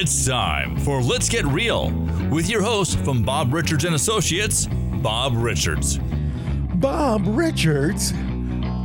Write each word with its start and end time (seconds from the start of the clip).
It's 0.00 0.24
time 0.24 0.76
for 0.78 1.02
Let's 1.02 1.28
Get 1.28 1.44
Real 1.46 1.90
with 2.30 2.48
your 2.48 2.62
host 2.62 3.00
from 3.00 3.24
Bob 3.24 3.52
Richards 3.52 3.84
and 3.84 3.96
Associates, 3.96 4.68
Bob 5.02 5.32
Richards. 5.34 5.98
Bob 6.76 7.22
Richards. 7.26 8.12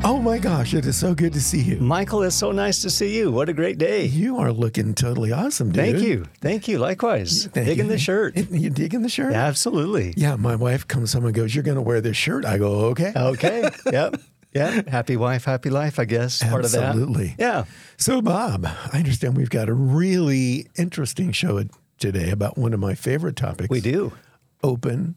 Oh 0.04 0.20
my 0.20 0.40
gosh, 0.40 0.74
it 0.74 0.88
is 0.88 0.98
so 0.98 1.14
good 1.14 1.32
to 1.34 1.40
see 1.40 1.62
you. 1.62 1.78
Michael, 1.78 2.24
it's 2.24 2.36
so 2.36 2.52
nice 2.52 2.82
to 2.82 2.90
see 2.90 3.16
you. 3.16 3.30
What 3.32 3.48
a 3.48 3.54
great 3.54 3.78
day. 3.78 4.06
You 4.06 4.40
are 4.40 4.52
looking 4.52 4.96
totally 4.96 5.32
awesome, 5.32 5.72
dude. 5.72 5.86
Thank 5.86 6.00
you. 6.00 6.26
Thank 6.42 6.68
you. 6.68 6.80
Likewise. 6.80 7.46
Thank 7.46 7.68
Digging 7.68 7.86
you. 7.86 7.92
the 7.92 8.00
shirt. 8.00 8.36
You 8.50 8.72
digging 8.72 9.04
the 9.04 9.10
shirt? 9.10 9.34
Absolutely. 9.34 10.16
Yeah, 10.18 10.36
my 10.36 10.56
wife 10.56 10.88
comes 10.88 11.14
home 11.14 11.26
and 11.26 11.34
goes, 11.36 11.54
You're 11.54 11.64
going 11.64 11.76
to 11.76 11.82
wear 11.84 12.02
this 12.02 12.18
shirt. 12.18 12.44
I 12.44 12.58
go, 12.58 12.86
Okay. 12.88 13.14
Okay. 13.16 13.70
yep. 13.92 14.16
Yeah. 14.54 14.82
Happy 14.88 15.18
wife, 15.18 15.46
happy 15.46 15.70
life, 15.70 16.00
I 16.00 16.06
guess. 16.06 16.42
Part 16.44 16.66
of 16.66 16.72
that. 16.72 16.84
Absolutely. 16.84 17.36
Yeah. 17.40 17.66
So, 17.98 18.22
Bob, 18.22 18.66
I 18.66 18.98
understand 19.00 19.36
we've 19.38 19.50
got 19.50 19.70
a 19.70 19.74
really 19.74 20.68
interesting 20.76 21.32
show 21.32 21.64
today 22.00 22.30
about 22.30 22.58
one 22.58 22.74
of 22.74 22.80
my 22.80 22.96
favorite 22.96 23.36
topics. 23.36 23.70
We 23.70 23.82
do. 23.82 24.14
Open 24.64 25.16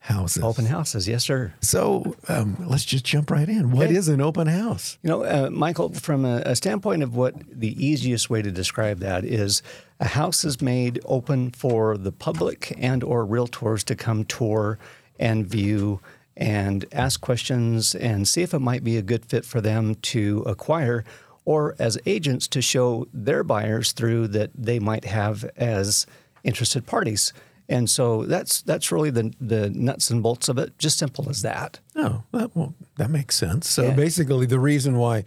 houses. 0.00 0.42
Open 0.42 0.66
houses. 0.66 1.08
Yes, 1.08 1.24
sir. 1.24 1.54
So, 1.62 2.14
um, 2.28 2.56
let's 2.68 2.84
just 2.84 3.04
jump 3.04 3.30
right 3.30 3.48
in. 3.48 3.70
What 3.70 3.90
is 3.90 4.08
Okay. 4.08 4.14
an 4.14 4.20
open 4.20 4.46
house? 4.48 4.98
You 5.02 5.08
know, 5.10 5.24
uh, 5.24 5.48
Michael, 5.50 5.94
from 5.94 6.24
a, 6.26 6.42
a 6.44 6.54
standpoint 6.56 7.02
of 7.02 7.16
what 7.16 7.34
the 7.50 7.72
easiest 7.84 8.28
way 8.28 8.42
to 8.42 8.50
describe 8.52 8.98
that 8.98 9.24
is 9.24 9.62
a 10.00 10.08
house 10.08 10.44
is 10.44 10.60
made 10.60 11.00
open 11.06 11.50
for 11.52 11.96
the 11.96 12.12
public 12.12 12.74
and 12.78 13.02
or 13.02 13.26
realtors 13.26 13.82
to 13.84 13.94
come 13.96 14.24
tour 14.24 14.78
and 15.18 15.46
view 15.46 16.00
and 16.36 16.84
ask 16.92 17.20
questions 17.20 17.94
and 17.94 18.26
see 18.26 18.42
if 18.42 18.52
it 18.54 18.58
might 18.58 18.82
be 18.84 18.96
a 18.96 19.02
good 19.02 19.24
fit 19.24 19.44
for 19.44 19.60
them 19.60 19.94
to 19.96 20.42
acquire 20.46 21.04
or 21.44 21.74
as 21.78 21.98
agents 22.06 22.48
to 22.48 22.62
show 22.62 23.06
their 23.12 23.44
buyers 23.44 23.92
through 23.92 24.26
that 24.28 24.50
they 24.54 24.78
might 24.78 25.04
have 25.04 25.44
as 25.56 26.06
interested 26.42 26.86
parties. 26.86 27.32
And 27.68 27.88
so 27.88 28.24
that's 28.24 28.60
that's 28.62 28.90
really 28.92 29.10
the 29.10 29.32
the 29.40 29.70
nuts 29.70 30.10
and 30.10 30.22
bolts 30.22 30.48
of 30.48 30.58
it, 30.58 30.78
just 30.78 30.98
simple 30.98 31.30
as 31.30 31.40
that. 31.42 31.80
Oh, 31.96 32.22
that, 32.32 32.54
well, 32.54 32.74
that 32.96 33.10
makes 33.10 33.36
sense. 33.36 33.68
So 33.70 33.84
Yeah. 33.84 33.94
basically, 33.94 34.44
the 34.46 34.58
reason 34.60 34.96
why 34.98 35.24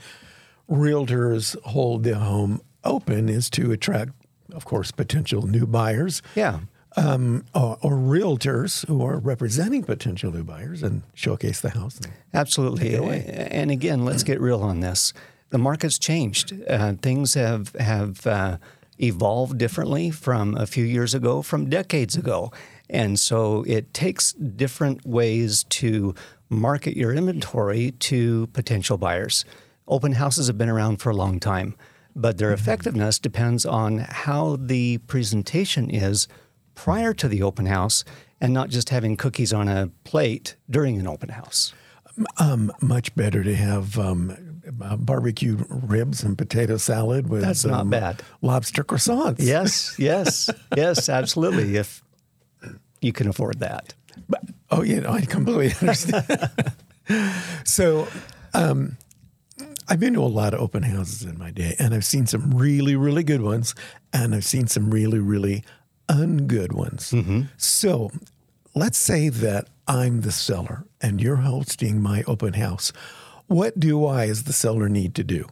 realtors 0.69 1.55
hold 1.63 2.03
the 2.03 2.17
home 2.17 2.61
open 2.83 3.29
is 3.29 3.49
to 3.51 3.71
attract, 3.71 4.11
of 4.53 4.65
course, 4.65 4.91
potential 4.91 5.47
new 5.47 5.65
buyers 5.65 6.21
Yeah. 6.35 6.59
Um, 6.97 7.45
or, 7.53 7.77
or 7.81 7.91
realtors 7.91 8.85
who 8.87 9.05
are 9.05 9.19
representing 9.19 9.83
potential 9.83 10.31
new 10.31 10.43
buyers 10.43 10.83
and 10.83 11.03
showcase 11.13 11.61
the 11.61 11.69
house. 11.69 12.01
Absolutely. 12.33 12.95
And 12.95 13.71
again, 13.71 14.03
let's 14.03 14.23
get 14.23 14.41
real 14.41 14.61
on 14.61 14.79
this. 14.81 15.13
The 15.49 15.59
market's 15.59 15.97
changed. 15.99 16.53
Uh, 16.67 16.93
things 16.93 17.35
have 17.35 17.73
have 17.79 18.27
uh, 18.27 18.57
evolved 18.99 19.57
differently 19.57 20.09
from 20.09 20.57
a 20.57 20.65
few 20.65 20.83
years 20.83 21.13
ago, 21.13 21.41
from 21.41 21.69
decades 21.69 22.17
ago, 22.17 22.51
and 22.89 23.17
so 23.19 23.63
it 23.63 23.93
takes 23.93 24.33
different 24.33 25.05
ways 25.05 25.63
to 25.65 26.15
market 26.49 26.97
your 26.97 27.13
inventory 27.13 27.91
to 27.91 28.47
potential 28.47 28.97
buyers. 28.97 29.45
Open 29.87 30.13
houses 30.13 30.47
have 30.47 30.57
been 30.57 30.69
around 30.69 30.97
for 30.97 31.11
a 31.11 31.15
long 31.15 31.39
time, 31.39 31.75
but 32.13 32.37
their 32.37 32.51
effectiveness 32.51 33.19
depends 33.19 33.65
on 33.65 33.99
how 33.99 34.57
the 34.59 34.97
presentation 34.99 35.89
is 35.89 36.27
prior 36.77 37.11
to 37.11 37.27
the 37.27 37.41
open 37.41 37.65
house 37.65 38.05
and 38.39 38.53
not 38.53 38.69
just 38.69 38.89
having 38.89 39.17
cookies 39.17 39.51
on 39.51 39.67
a 39.67 39.89
plate 40.03 40.55
during 40.69 40.99
an 40.99 41.07
open 41.07 41.29
house. 41.29 41.73
Um, 42.37 42.71
much 42.81 43.13
better 43.15 43.43
to 43.43 43.55
have 43.55 43.97
um, 43.99 44.61
uh, 44.81 44.95
barbecued 44.95 45.65
ribs 45.69 46.23
and 46.23 46.37
potato 46.37 46.77
salad 46.77 47.29
with 47.29 47.41
That's 47.41 47.65
not 47.65 47.81
um, 47.81 47.89
bad. 47.89 48.21
lobster 48.41 48.83
croissants. 48.83 49.37
Yes, 49.39 49.95
yes, 49.99 50.49
yes, 50.75 51.09
absolutely. 51.09 51.75
If 51.77 52.03
you 53.01 53.11
can 53.11 53.27
afford 53.27 53.59
that. 53.59 53.93
But, 54.29 54.43
oh, 54.69 54.83
yeah, 54.83 55.11
I 55.11 55.21
completely 55.21 55.73
understand. 55.81 56.49
so, 57.63 58.07
um, 58.53 58.97
I've 59.87 59.99
been 59.99 60.13
to 60.13 60.21
a 60.21 60.25
lot 60.25 60.53
of 60.53 60.59
open 60.59 60.83
houses 60.83 61.23
in 61.23 61.37
my 61.37 61.49
day, 61.49 61.75
and 61.79 61.93
I've 61.93 62.05
seen 62.05 62.27
some 62.27 62.51
really, 62.51 62.95
really 62.95 63.23
good 63.23 63.41
ones, 63.41 63.73
and 64.11 64.35
I've 64.35 64.45
seen 64.45 64.67
some 64.67 64.91
really, 64.91 65.19
really 65.19 65.63
ungood 66.07 66.73
ones. 66.73 67.11
Mm-hmm. 67.11 67.43
So, 67.57 68.11
let's 68.75 68.97
say 68.97 69.29
that 69.29 69.67
I'm 69.87 70.21
the 70.21 70.31
seller 70.31 70.85
and 71.01 71.21
you're 71.21 71.37
hosting 71.37 72.01
my 72.01 72.23
open 72.27 72.53
house. 72.53 72.91
What 73.47 73.79
do 73.79 74.05
I, 74.05 74.27
as 74.27 74.43
the 74.43 74.53
seller, 74.53 74.89
need 74.89 75.15
to 75.15 75.23
do? 75.23 75.47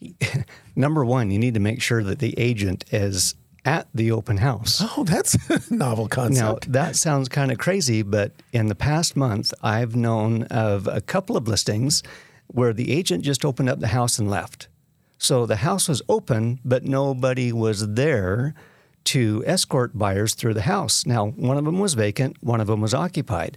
Number 0.76 1.04
one, 1.04 1.30
you 1.30 1.38
need 1.38 1.54
to 1.54 1.60
make 1.60 1.80
sure 1.80 2.02
that 2.02 2.18
the 2.18 2.34
agent 2.38 2.84
is 2.92 3.34
at 3.64 3.88
the 3.94 4.12
open 4.12 4.36
house. 4.36 4.80
Oh, 4.96 5.04
that's 5.04 5.34
a 5.70 5.74
novel 5.74 6.08
concept. 6.08 6.68
Now, 6.68 6.72
that 6.72 6.96
sounds 6.96 7.28
kind 7.28 7.50
of 7.50 7.58
crazy, 7.58 8.02
but 8.02 8.32
in 8.52 8.66
the 8.66 8.74
past 8.74 9.16
month, 9.16 9.52
I've 9.62 9.96
known 9.96 10.44
of 10.44 10.86
a 10.86 11.00
couple 11.00 11.36
of 11.36 11.48
listings 11.48 12.02
where 12.46 12.72
the 12.72 12.92
agent 12.92 13.24
just 13.24 13.44
opened 13.44 13.68
up 13.68 13.80
the 13.80 13.88
house 13.88 14.18
and 14.18 14.30
left. 14.30 14.68
So 15.18 15.46
the 15.46 15.56
house 15.56 15.88
was 15.88 16.02
open, 16.08 16.60
but 16.64 16.84
nobody 16.84 17.52
was 17.52 17.94
there 17.94 18.54
to 19.06 19.42
escort 19.46 19.96
buyers 19.96 20.34
through 20.34 20.54
the 20.54 20.62
house. 20.62 21.06
Now, 21.06 21.28
one 21.28 21.56
of 21.56 21.64
them 21.64 21.78
was 21.78 21.94
vacant, 21.94 22.36
one 22.42 22.60
of 22.60 22.66
them 22.66 22.80
was 22.80 22.94
occupied. 22.94 23.56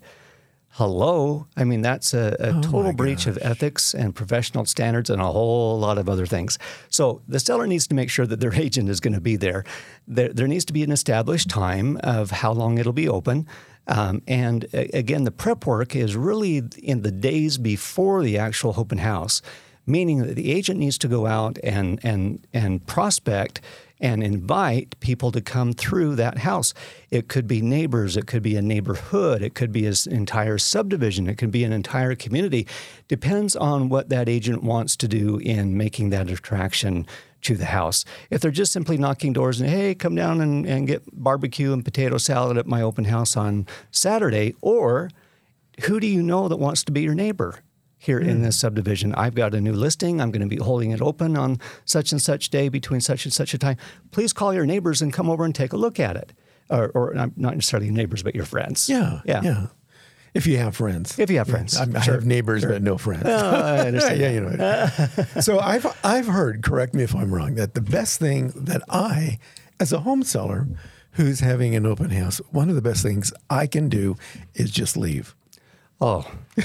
Hello. 0.73 1.47
I 1.57 1.63
mean, 1.63 1.81
that's 1.81 2.13
a, 2.13 2.35
a 2.39 2.53
total 2.61 2.93
breach 2.93 3.25
of 3.25 3.39
ethics 3.41 3.95
and 3.95 4.13
professional 4.13 4.65
standards 4.65 5.09
and 5.09 5.19
a 5.19 5.25
whole 5.25 5.79
lot 5.79 5.97
of 5.97 6.07
other 6.07 6.27
things. 6.27 6.59
So 6.89 7.21
the 7.27 7.39
seller 7.39 7.65
needs 7.65 7.87
to 7.87 7.95
make 7.95 8.11
sure 8.11 8.27
that 8.27 8.39
their 8.39 8.53
agent 8.65 8.87
is 8.87 8.99
going 8.99 9.15
to 9.15 9.19
be 9.21 9.35
there. 9.35 9.65
There, 10.07 10.29
there 10.29 10.47
needs 10.47 10.65
to 10.65 10.73
be 10.73 10.83
an 10.83 10.91
established 10.91 11.49
time 11.49 11.99
of 12.03 12.29
how 12.29 12.51
long 12.51 12.77
it'll 12.77 12.93
be 12.93 13.09
open. 13.09 13.47
Um, 13.87 14.21
and 14.27 14.65
a- 14.71 14.95
again, 14.95 15.23
the 15.23 15.31
prep 15.31 15.65
work 15.65 15.95
is 15.95 16.15
really 16.15 16.61
in 16.77 17.01
the 17.01 17.11
days 17.11 17.57
before 17.57 18.21
the 18.21 18.37
actual 18.37 18.75
open 18.77 18.99
house, 18.99 19.41
meaning 19.87 20.19
that 20.19 20.35
the 20.35 20.51
agent 20.51 20.79
needs 20.79 20.99
to 20.99 21.07
go 21.07 21.25
out 21.25 21.57
and, 21.63 21.99
and, 22.03 22.45
and 22.53 22.85
prospect 22.85 23.59
and 23.99 24.23
invite 24.23 24.99
people 24.99 25.31
to 25.31 25.41
come 25.41 25.73
through 25.73 26.15
that 26.15 26.39
house. 26.39 26.73
It 27.09 27.27
could 27.27 27.47
be 27.47 27.61
neighbors, 27.61 28.15
it 28.15 28.27
could 28.27 28.43
be 28.43 28.55
a 28.55 28.61
neighborhood, 28.61 29.41
it 29.41 29.55
could 29.55 29.71
be 29.71 29.85
an 29.85 29.95
entire 30.09 30.57
subdivision, 30.57 31.27
it 31.27 31.37
could 31.37 31.51
be 31.51 31.63
an 31.63 31.73
entire 31.73 32.15
community. 32.15 32.67
Depends 33.07 33.55
on 33.55 33.89
what 33.89 34.09
that 34.09 34.29
agent 34.29 34.63
wants 34.63 34.95
to 34.97 35.07
do 35.07 35.37
in 35.37 35.77
making 35.77 36.09
that 36.11 36.29
attraction 36.29 37.05
to 37.41 37.55
the 37.55 37.65
house. 37.65 38.05
If 38.29 38.41
they're 38.41 38.51
just 38.51 38.73
simply 38.73 38.97
knocking 38.97 39.33
doors 39.33 39.61
and, 39.61 39.69
hey, 39.69 39.95
come 39.95 40.15
down 40.15 40.41
and, 40.41 40.65
and 40.65 40.87
get 40.87 41.03
barbecue 41.11 41.73
and 41.73 41.83
potato 41.85 42.17
salad 42.17 42.57
at 42.57 42.67
my 42.67 42.81
open 42.81 43.05
house 43.05 43.37
on 43.37 43.65
Saturday, 43.91 44.55
or 44.61 45.09
who 45.83 45.99
do 45.99 46.07
you 46.07 46.21
know 46.21 46.47
that 46.47 46.57
wants 46.57 46.83
to 46.83 46.91
be 46.91 47.01
your 47.01 47.15
neighbor 47.15 47.59
here 47.99 48.17
in 48.17 48.37
hmm. 48.37 48.43
this 48.43 48.57
subdivision? 48.57 49.13
I've 49.13 49.35
got 49.35 49.53
a 49.53 49.61
new 49.61 49.73
listing. 49.73 50.19
I'm 50.19 50.31
going 50.31 50.41
to 50.41 50.47
be 50.47 50.61
holding 50.61 50.91
it 50.91 51.01
open 51.01 51.37
on 51.37 51.59
such 51.85 52.11
and 52.11 52.21
such 52.21 52.49
day 52.49 52.69
between 52.69 53.01
such 53.01 53.25
and 53.25 53.33
such 53.33 53.53
a 53.53 53.57
time. 53.57 53.77
Please 54.09 54.33
call 54.33 54.53
your 54.53 54.65
neighbors 54.65 55.01
and 55.01 55.13
come 55.13 55.29
over 55.29 55.45
and 55.45 55.53
take 55.53 55.73
a 55.73 55.77
look 55.77 55.99
at 55.99 56.15
it. 56.15 56.33
Or, 56.71 56.89
or 56.93 57.13
not 57.13 57.35
necessarily 57.37 57.87
your 57.87 57.95
neighbors, 57.95 58.23
but 58.23 58.35
your 58.35 58.45
friends. 58.45 58.89
yeah, 58.89 59.21
Yeah. 59.25 59.41
yeah. 59.43 59.67
If 60.33 60.45
you 60.45 60.57
have 60.57 60.75
friends. 60.75 61.17
If 61.17 61.31
you 61.31 61.37
have 61.39 61.47
friends. 61.47 61.75
I, 61.75 61.87
I 61.93 62.01
Sure. 62.01 62.13
have 62.13 62.25
neighbors 62.25 62.63
but 62.63 62.81
no 62.81 62.97
friends. 62.97 63.23
Oh, 63.25 63.61
I 63.61 63.87
understand. 63.87 64.19
yeah, 64.19 64.29
you 64.29 64.41
know. 64.41 65.41
so 65.41 65.59
I've 65.59 65.85
I've 66.03 66.27
heard, 66.27 66.61
correct 66.61 66.93
me 66.93 67.03
if 67.03 67.15
I'm 67.15 67.33
wrong, 67.33 67.55
that 67.55 67.73
the 67.73 67.81
best 67.81 68.19
thing 68.19 68.53
that 68.55 68.83
I, 68.89 69.39
as 69.79 69.91
a 69.91 70.01
home 70.01 70.23
seller 70.23 70.67
who's 71.13 71.39
having 71.39 71.75
an 71.75 71.85
open 71.85 72.11
house, 72.11 72.37
one 72.51 72.69
of 72.69 72.75
the 72.75 72.81
best 72.81 73.01
things 73.01 73.33
I 73.49 73.65
can 73.65 73.89
do 73.89 74.15
is 74.53 74.69
just 74.71 74.95
leave. 74.95 75.35
Oh, 76.01 76.29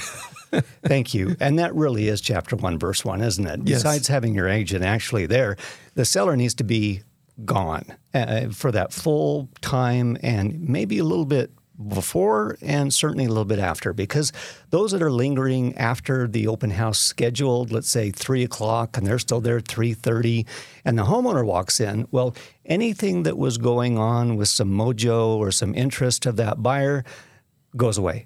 thank 0.83 1.13
you. 1.13 1.35
And 1.39 1.59
that 1.59 1.75
really 1.75 2.07
is 2.07 2.21
chapter 2.21 2.55
one, 2.55 2.79
verse 2.79 3.03
one, 3.03 3.21
isn't 3.21 3.45
it? 3.45 3.61
Yes. 3.65 3.83
Besides 3.83 4.07
having 4.07 4.33
your 4.33 4.47
agent 4.47 4.83
actually 4.83 5.25
there, 5.25 5.57
the 5.95 6.05
seller 6.05 6.35
needs 6.35 6.53
to 6.55 6.63
be 6.63 7.01
gone 7.43 7.85
uh, 8.13 8.49
for 8.49 8.71
that 8.71 8.93
full 8.93 9.49
time 9.61 10.17
and 10.23 10.69
maybe 10.69 10.97
a 10.99 11.03
little 11.03 11.25
bit 11.25 11.51
before 11.89 12.57
and 12.61 12.93
certainly 12.93 13.25
a 13.25 13.27
little 13.27 13.43
bit 13.43 13.59
after 13.59 13.91
because 13.91 14.31
those 14.69 14.93
that 14.93 15.01
are 15.01 15.11
lingering 15.11 15.77
after 15.77 16.25
the 16.25 16.47
open 16.47 16.71
house 16.71 16.97
scheduled 16.97 17.69
let's 17.69 17.89
say 17.89 18.11
3 18.11 18.43
o'clock 18.43 18.95
and 18.95 19.05
they're 19.05 19.19
still 19.19 19.41
there 19.41 19.57
at 19.57 19.65
3.30 19.65 20.45
and 20.85 20.97
the 20.97 21.03
homeowner 21.03 21.45
walks 21.45 21.81
in 21.81 22.07
well 22.11 22.33
anything 22.65 23.23
that 23.23 23.37
was 23.37 23.57
going 23.57 23.97
on 23.97 24.37
with 24.37 24.47
some 24.47 24.69
mojo 24.69 25.35
or 25.35 25.51
some 25.51 25.75
interest 25.75 26.25
of 26.25 26.37
that 26.37 26.63
buyer 26.63 27.03
goes 27.75 27.97
away 27.97 28.25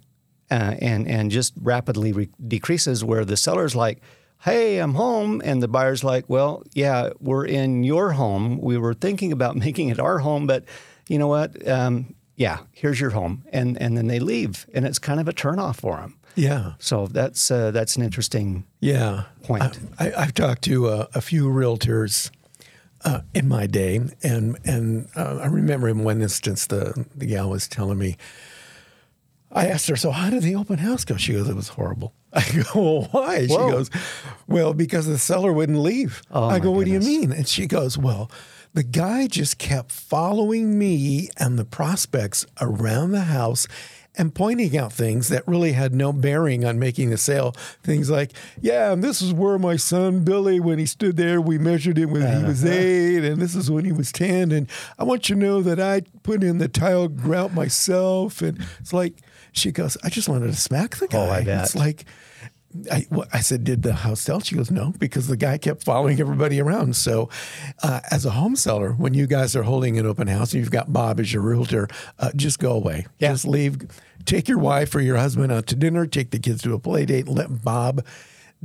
uh, 0.51 0.75
and 0.79 1.07
and 1.07 1.31
just 1.31 1.53
rapidly 1.61 2.11
re- 2.13 2.29
decreases. 2.47 3.03
Where 3.03 3.25
the 3.25 3.37
seller's 3.37 3.75
like, 3.75 4.01
"Hey, 4.39 4.77
I'm 4.79 4.95
home," 4.95 5.41
and 5.43 5.61
the 5.63 5.67
buyer's 5.67 6.03
like, 6.03 6.25
"Well, 6.27 6.63
yeah, 6.73 7.09
we're 7.19 7.45
in 7.45 7.83
your 7.83 8.11
home. 8.13 8.59
We 8.61 8.77
were 8.77 8.93
thinking 8.93 9.31
about 9.31 9.55
making 9.65 9.89
it 9.89 9.99
our 9.99 10.19
home, 10.19 10.47
but 10.47 10.63
you 11.07 11.17
know 11.19 11.27
what? 11.27 11.67
Um, 11.67 12.15
yeah, 12.35 12.59
here's 12.71 12.99
your 12.99 13.11
home," 13.11 13.43
and 13.51 13.77
and 13.81 13.97
then 13.97 14.07
they 14.07 14.19
leave, 14.19 14.65
and 14.73 14.85
it's 14.85 14.99
kind 14.99 15.19
of 15.19 15.27
a 15.27 15.33
turnoff 15.33 15.75
for 15.77 15.97
them. 15.97 16.15
Yeah. 16.35 16.73
So 16.79 17.07
that's 17.07 17.51
uh, 17.51 17.71
that's 17.71 17.95
an 17.97 18.03
interesting 18.03 18.63
Yeah. 18.79 19.23
point. 19.43 19.77
I, 19.99 20.13
I've 20.15 20.33
talked 20.33 20.61
to 20.63 20.87
a, 20.87 21.07
a 21.13 21.21
few 21.21 21.47
realtors 21.49 22.31
uh, 23.03 23.21
in 23.33 23.47
my 23.49 23.67
day, 23.67 23.99
and 24.23 24.57
and 24.63 25.09
uh, 25.17 25.39
I 25.43 25.47
remember 25.47 25.89
in 25.89 26.03
one 26.05 26.21
instance 26.21 26.67
the 26.67 27.05
the 27.15 27.25
gal 27.25 27.49
was 27.49 27.67
telling 27.67 27.97
me. 27.97 28.15
I 29.51 29.67
asked 29.67 29.87
her, 29.87 29.95
so 29.95 30.11
how 30.11 30.29
did 30.29 30.43
the 30.43 30.55
open 30.55 30.77
house 30.79 31.03
go? 31.05 31.17
She 31.17 31.33
goes, 31.33 31.49
it 31.49 31.55
was 31.55 31.69
horrible. 31.69 32.13
I 32.33 32.43
go, 32.73 32.81
well, 32.81 33.07
why? 33.11 33.41
She 33.47 33.55
goes, 33.55 33.89
well, 34.47 34.73
because 34.73 35.07
the 35.07 35.17
seller 35.17 35.51
wouldn't 35.51 35.79
leave. 35.79 36.21
Oh, 36.31 36.45
I 36.47 36.59
go, 36.59 36.69
what 36.71 36.85
goodness. 36.85 37.05
do 37.05 37.11
you 37.11 37.19
mean? 37.21 37.31
And 37.31 37.47
she 37.47 37.65
goes, 37.65 37.97
well, 37.97 38.29
the 38.75 38.83
guy 38.83 39.25
just 39.27 39.57
kept 39.57 39.91
following 39.91 40.77
me 40.77 41.29
and 41.37 41.57
the 41.57 41.65
prospects 41.65 42.45
around 42.61 43.11
the 43.11 43.21
house 43.21 43.67
and 44.15 44.35
pointing 44.35 44.77
out 44.77 44.91
things 44.93 45.29
that 45.29 45.47
really 45.47 45.71
had 45.71 45.93
no 45.95 46.11
bearing 46.13 46.63
on 46.65 46.77
making 46.77 47.09
the 47.09 47.17
sale. 47.17 47.51
Things 47.83 48.09
like, 48.11 48.33
yeah, 48.61 48.91
and 48.91 49.03
this 49.03 49.21
is 49.23 49.33
where 49.33 49.57
my 49.57 49.75
son 49.75 50.23
Billy, 50.23 50.59
when 50.59 50.77
he 50.77 50.85
stood 50.85 51.15
there, 51.17 51.39
we 51.41 51.57
measured 51.57 51.97
him 51.97 52.11
when 52.11 52.21
he 52.37 52.43
was 52.43 52.63
Uh-huh. 52.63 52.73
eight, 52.73 53.23
and 53.23 53.41
this 53.41 53.55
is 53.55 53.71
when 53.71 53.85
he 53.85 53.91
was 53.91 54.11
10. 54.11 54.51
And 54.51 54.69
I 54.99 55.03
want 55.05 55.29
you 55.29 55.35
to 55.35 55.41
know 55.41 55.61
that 55.63 55.79
I 55.79 56.01
put 56.21 56.43
in 56.43 56.57
the 56.59 56.67
tile 56.67 57.07
grout 57.07 57.53
myself. 57.53 58.41
And 58.43 58.63
it's 58.79 58.93
like, 58.93 59.15
she 59.51 59.71
goes, 59.71 59.97
I 60.03 60.09
just 60.09 60.29
wanted 60.29 60.47
to 60.47 60.55
smack 60.55 60.97
the 60.97 61.07
guy. 61.07 61.17
Oh, 61.17 61.29
I 61.29 61.43
bet. 61.43 61.63
It's 61.63 61.75
like, 61.75 62.05
I, 62.91 63.07
well, 63.09 63.27
I 63.33 63.39
said, 63.39 63.63
did 63.63 63.81
the 63.81 63.93
house 63.93 64.21
sell? 64.21 64.39
She 64.41 64.55
goes, 64.55 64.69
no, 64.69 64.93
because 64.99 65.27
the 65.27 65.37
guy 65.37 65.57
kept 65.57 65.83
following 65.83 66.19
everybody 66.19 66.61
around. 66.61 66.95
So, 66.95 67.29
uh, 67.81 68.01
as 68.11 68.25
a 68.25 68.31
home 68.31 68.55
seller, 68.55 68.91
when 68.91 69.13
you 69.13 69.25
guys 69.25 69.55
are 69.55 69.63
holding 69.63 69.97
an 69.97 70.05
open 70.05 70.27
house 70.27 70.53
and 70.53 70.59
you've 70.59 70.71
got 70.71 70.93
Bob 70.93 71.19
as 71.19 71.33
your 71.33 71.41
realtor, 71.41 71.87
uh, 72.19 72.31
just 72.35 72.59
go 72.59 72.73
away. 72.73 73.07
Yeah. 73.17 73.31
Just 73.31 73.47
leave. 73.47 73.79
Take 74.25 74.47
your 74.47 74.59
wife 74.59 74.93
or 74.93 75.01
your 75.01 75.17
husband 75.17 75.51
out 75.51 75.65
to 75.67 75.75
dinner. 75.75 76.05
Take 76.05 76.29
the 76.29 76.39
kids 76.39 76.61
to 76.63 76.73
a 76.73 76.79
play 76.79 77.05
date. 77.05 77.27
Let 77.27 77.63
Bob 77.63 78.05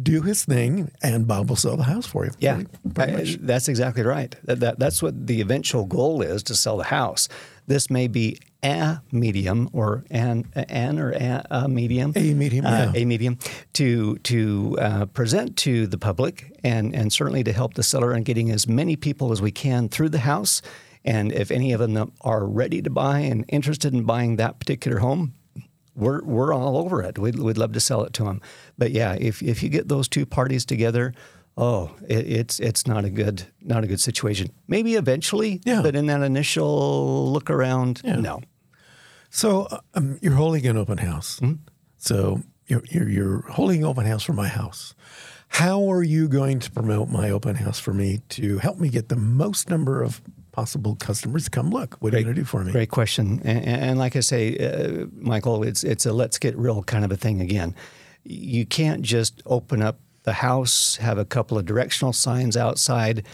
do 0.03 0.23
his 0.23 0.45
thing, 0.45 0.91
and 1.03 1.27
Bob 1.27 1.49
will 1.49 1.57
sell 1.57 1.77
the 1.77 1.85
house 1.85 2.07
for 2.07 2.25
you. 2.25 2.33
Yeah, 2.39 2.63
I- 2.97 3.37
that's 3.41 3.69
exactly 3.69 4.03
right. 4.03 4.35
That, 4.45 4.61
that, 4.61 4.79
that's 4.79 5.03
what 5.03 5.27
the 5.27 5.41
eventual 5.41 5.85
goal 5.85 6.21
is 6.23 6.43
to 6.45 6.55
sell 6.55 6.77
the 6.77 6.85
house. 6.85 7.29
This 7.67 7.89
may 7.91 8.09
be 8.09 8.39
a 8.63 9.01
medium 9.13 9.69
or 9.73 10.05
an 10.11 10.51
an 10.55 10.99
or 10.99 11.13
a, 11.13 11.47
a 11.51 11.69
medium, 11.69 12.13
A 12.17 12.35
medium, 12.35 12.67
uh, 12.67 12.91
yeah. 12.95 13.03
a 13.03 13.05
medium 13.05 13.39
to 13.75 14.17
to 14.19 14.77
uh, 14.81 15.07
present 15.07 15.57
to 15.59 15.87
the 15.87 15.99
public 15.99 16.53
and 16.65 16.95
and 16.95 17.13
certainly 17.13 17.45
to 17.45 17.53
help 17.53 17.75
the 17.75 17.83
seller 17.83 18.15
in 18.15 18.23
getting 18.23 18.51
as 18.51 18.67
many 18.69 18.97
people 18.97 19.33
as 19.33 19.41
we 19.41 19.51
can 19.51 19.89
through 19.89 20.09
the 20.11 20.19
house. 20.21 20.61
And 21.07 21.33
if 21.33 21.51
any 21.51 21.73
of 21.73 21.81
them 21.81 22.13
are 22.23 22.47
ready 22.47 22.81
to 22.83 22.91
buy 22.91 23.19
and 23.21 23.45
interested 23.49 23.93
in 23.95 24.05
buying 24.05 24.37
that 24.37 24.59
particular 24.59 24.99
home, 24.99 25.35
we're 25.95 26.23
we're 26.25 26.53
all 26.53 26.77
over 26.79 27.03
it. 27.03 27.19
We'd, 27.19 27.39
we'd 27.39 27.59
love 27.59 27.73
to 27.73 27.81
sell 27.81 28.03
it 28.05 28.13
to 28.15 28.25
them. 28.25 28.41
But 28.79 28.91
yeah, 28.91 29.15
if 29.21 29.43
if 29.43 29.63
you 29.63 29.69
get 29.69 29.89
those 29.89 30.09
two 30.09 30.27
parties 30.27 30.65
together, 30.65 31.15
oh, 31.57 31.91
it, 32.09 32.27
it's 32.27 32.61
it's 32.61 32.87
not 32.87 33.05
a 33.05 33.11
good 33.11 33.45
not 33.61 33.85
a 33.85 33.87
good 33.87 34.01
situation. 34.01 34.51
Maybe 34.69 34.95
eventually, 34.95 35.61
Yeah. 35.65 35.83
but 35.83 35.95
in 35.95 36.07
that 36.07 36.23
initial 36.23 37.33
look 37.33 37.51
around, 37.51 38.03
no. 38.05 38.41
So 39.31 39.63
uh, 39.71 39.79
um, 39.95 40.19
you're 40.23 40.35
holding 40.35 40.67
an 40.67 40.77
open 40.77 40.99
house. 40.99 41.39
Hmm? 41.41 41.55
So 41.97 42.43
you're, 42.67 42.83
you're, 42.91 43.09
you're 43.09 43.41
holding 43.51 43.81
an 43.83 43.89
open 43.89 44.07
house 44.07 44.23
for 44.23 44.33
my 44.33 44.49
house. 44.49 44.95
How 45.49 45.91
are 45.91 46.03
you 46.03 46.29
going 46.29 46.61
to 46.61 46.71
promote 46.71 47.09
my 47.09 47.31
open 47.31 47.57
house 47.57 47.79
for 47.81 47.93
me 47.93 48.21
to 48.31 48.59
help 48.59 48.79
me 48.79 48.89
get 48.89 49.09
the 49.09 49.17
most 49.17 49.69
number 49.69 50.03
of 50.03 50.21
possible 50.55 50.95
customers 50.95 51.45
to 51.45 51.51
come 51.51 51.71
look? 51.71 51.97
What 51.99 52.15
are 52.15 52.19
you 52.19 52.25
going 52.25 52.37
to 52.37 52.41
do 52.43 52.47
for 52.47 52.63
me? 52.63 52.71
Great 52.71 52.91
question. 52.91 53.41
And, 53.45 53.67
and 53.67 53.99
like 53.99 54.15
I 54.15 54.21
say, 54.21 54.57
uh, 54.57 55.07
Michael, 55.13 55.65
it's 55.65 55.83
it's 55.83 56.07
a 56.07 56.13
let's 56.13 56.39
get 56.39 56.57
real 56.57 56.85
kind 56.85 57.05
of 57.05 57.11
a 57.11 57.17
thing 57.17 57.41
again. 57.41 57.75
You 58.23 58.65
can't 58.65 59.03
just 59.03 59.43
open 59.47 59.83
up 59.83 59.99
the 60.23 60.35
house, 60.35 60.97
have 60.97 61.19
a 61.19 61.25
couple 61.25 61.59
of 61.59 61.67
directional 61.67 62.13
signs 62.13 62.57
outside, 62.57 63.27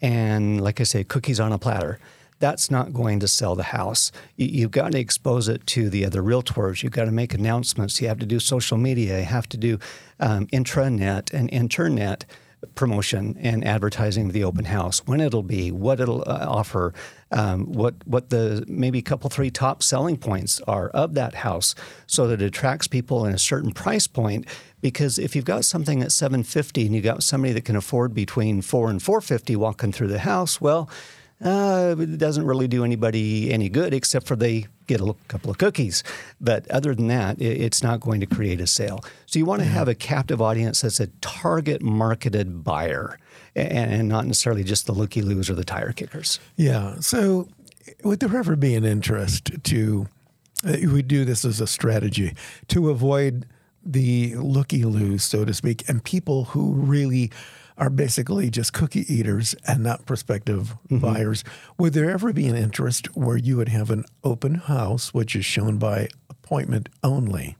and 0.00 0.60
like 0.62 0.80
I 0.80 0.84
say, 0.84 1.02
cookies 1.02 1.40
on 1.40 1.52
a 1.52 1.58
platter. 1.58 1.98
That's 2.38 2.70
not 2.70 2.94
going 2.94 3.20
to 3.20 3.28
sell 3.28 3.54
the 3.56 3.64
house. 3.64 4.12
You, 4.36 4.46
you've 4.46 4.70
got 4.70 4.92
to 4.92 4.98
expose 4.98 5.48
it 5.48 5.66
to 5.66 5.90
the 5.90 6.06
other 6.06 6.22
realtors. 6.22 6.82
You've 6.82 6.92
got 6.92 7.06
to 7.06 7.10
make 7.10 7.34
announcements. 7.34 8.00
You 8.00 8.08
have 8.08 8.20
to 8.20 8.26
do 8.26 8.38
social 8.38 8.78
media. 8.78 9.18
You 9.18 9.24
have 9.26 9.48
to 9.48 9.56
do 9.56 9.78
um, 10.20 10.46
intranet 10.46 11.34
and 11.34 11.50
internet 11.52 12.24
promotion 12.74 13.36
and 13.40 13.64
advertising 13.64 14.26
of 14.26 14.32
the 14.32 14.44
open 14.44 14.66
house, 14.66 15.06
when 15.06 15.20
it'll 15.20 15.42
be, 15.42 15.70
what 15.70 16.00
it'll 16.00 16.22
uh, 16.22 16.46
offer, 16.48 16.92
um, 17.30 17.72
what 17.72 17.94
what 18.06 18.30
the 18.30 18.64
maybe 18.66 19.02
couple 19.02 19.30
three 19.30 19.50
top 19.50 19.82
selling 19.82 20.16
points 20.16 20.60
are 20.62 20.88
of 20.90 21.14
that 21.14 21.34
house, 21.34 21.74
so 22.06 22.26
that 22.26 22.42
it 22.42 22.46
attracts 22.46 22.86
people 22.86 23.24
in 23.24 23.34
a 23.34 23.38
certain 23.38 23.72
price 23.72 24.06
point. 24.06 24.46
Because 24.80 25.18
if 25.18 25.36
you've 25.36 25.44
got 25.44 25.64
something 25.64 26.02
at 26.02 26.12
750 26.12 26.86
and 26.86 26.94
you 26.94 27.02
got 27.02 27.22
somebody 27.22 27.52
that 27.52 27.64
can 27.64 27.76
afford 27.76 28.14
between 28.14 28.62
four 28.62 28.90
and 28.90 29.02
450 29.02 29.56
walking 29.56 29.92
through 29.92 30.08
the 30.08 30.20
house, 30.20 30.60
well. 30.60 30.88
Uh, 31.42 31.96
it 31.98 32.18
doesn't 32.18 32.44
really 32.44 32.68
do 32.68 32.84
anybody 32.84 33.50
any 33.50 33.70
good 33.70 33.94
except 33.94 34.26
for 34.26 34.36
they 34.36 34.66
get 34.90 35.00
a 35.00 35.14
couple 35.28 35.50
of 35.50 35.58
cookies. 35.58 36.02
But 36.40 36.68
other 36.70 36.94
than 36.94 37.08
that, 37.08 37.40
it's 37.40 37.82
not 37.82 38.00
going 38.00 38.20
to 38.20 38.26
create 38.26 38.60
a 38.60 38.66
sale. 38.66 39.00
So 39.26 39.38
you 39.38 39.46
want 39.46 39.62
to 39.62 39.68
have 39.68 39.88
a 39.88 39.94
captive 39.94 40.42
audience 40.42 40.80
that's 40.80 41.00
a 41.00 41.06
target 41.20 41.80
marketed 41.82 42.64
buyer 42.64 43.18
and, 43.54 44.08
not 44.08 44.26
necessarily 44.26 44.64
just 44.64 44.86
the 44.86 44.92
looky 44.92 45.22
loos 45.22 45.48
or 45.48 45.54
the 45.54 45.64
tire 45.64 45.92
kickers. 45.92 46.40
Yeah. 46.56 46.96
So 47.00 47.48
would 48.02 48.20
there 48.20 48.36
ever 48.36 48.56
be 48.56 48.74
an 48.74 48.84
interest 48.84 49.50
to, 49.62 50.06
uh, 50.66 50.76
we 50.92 51.02
do 51.02 51.24
this 51.24 51.44
as 51.44 51.60
a 51.60 51.66
strategy 51.66 52.34
to 52.68 52.90
avoid 52.90 53.46
the 53.84 54.34
looky 54.36 54.84
loos, 54.84 55.22
so 55.24 55.44
to 55.44 55.54
speak, 55.54 55.88
and 55.88 56.02
people 56.04 56.44
who 56.44 56.72
really 56.72 57.30
are 57.78 57.90
basically 57.90 58.50
just 58.50 58.72
cookie 58.72 59.12
eaters 59.12 59.54
and 59.66 59.82
not 59.82 60.06
prospective 60.06 60.74
buyers. 60.90 61.44
Would 61.78 61.92
there 61.94 62.10
ever 62.10 62.32
be 62.32 62.46
an 62.46 62.56
interest 62.56 63.16
where 63.16 63.36
you 63.36 63.56
would 63.56 63.68
have 63.68 63.90
an 63.90 64.04
open 64.22 64.56
house, 64.56 65.14
which 65.14 65.34
is 65.34 65.44
shown 65.44 65.78
by 65.78 66.08
appointment 66.28 66.88
only? 67.02 67.56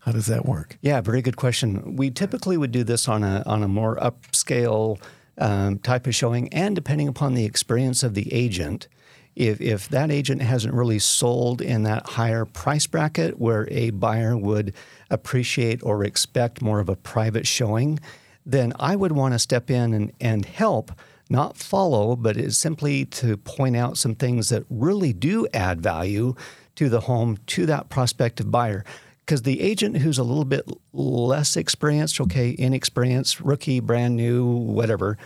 How 0.00 0.12
does 0.12 0.26
that 0.26 0.44
work? 0.44 0.76
Yeah, 0.82 1.00
very 1.00 1.22
good 1.22 1.36
question. 1.36 1.96
We 1.96 2.10
typically 2.10 2.58
would 2.58 2.72
do 2.72 2.84
this 2.84 3.08
on 3.08 3.22
a 3.22 3.42
on 3.46 3.62
a 3.62 3.68
more 3.68 3.96
upscale 3.96 5.00
um, 5.38 5.78
type 5.78 6.06
of 6.06 6.14
showing, 6.14 6.52
and 6.52 6.74
depending 6.74 7.08
upon 7.08 7.34
the 7.34 7.46
experience 7.46 8.02
of 8.02 8.14
the 8.14 8.32
agent. 8.32 8.88
If, 9.34 9.60
if 9.60 9.88
that 9.88 10.12
agent 10.12 10.42
hasn't 10.42 10.74
really 10.74 11.00
sold 11.00 11.60
in 11.60 11.82
that 11.82 12.10
higher 12.10 12.44
price 12.44 12.86
bracket 12.86 13.40
where 13.40 13.66
a 13.68 13.90
buyer 13.90 14.36
would 14.36 14.74
appreciate 15.10 15.82
or 15.82 16.04
expect 16.04 16.62
more 16.62 16.78
of 16.78 16.88
a 16.88 16.94
private 16.94 17.44
showing, 17.44 17.98
then 18.44 18.72
I 18.78 18.96
would 18.96 19.12
want 19.12 19.34
to 19.34 19.38
step 19.38 19.70
in 19.70 19.94
and, 19.94 20.12
and 20.20 20.44
help, 20.44 20.92
not 21.30 21.56
follow, 21.56 22.16
but 22.16 22.36
it's 22.36 22.58
simply 22.58 23.06
to 23.06 23.36
point 23.36 23.76
out 23.76 23.96
some 23.96 24.14
things 24.14 24.50
that 24.50 24.64
really 24.68 25.12
do 25.12 25.46
add 25.54 25.80
value 25.80 26.34
to 26.76 26.88
the 26.88 27.00
home, 27.00 27.38
to 27.46 27.66
that 27.66 27.88
prospective 27.88 28.50
buyer. 28.50 28.84
Because 29.20 29.42
the 29.42 29.62
agent 29.62 29.98
who's 29.98 30.18
a 30.18 30.22
little 30.22 30.44
bit 30.44 30.68
less 30.92 31.56
experienced, 31.56 32.20
okay, 32.20 32.54
inexperienced, 32.58 33.40
rookie, 33.40 33.80
brand 33.80 34.16
new, 34.16 34.44
whatever, 34.44 35.16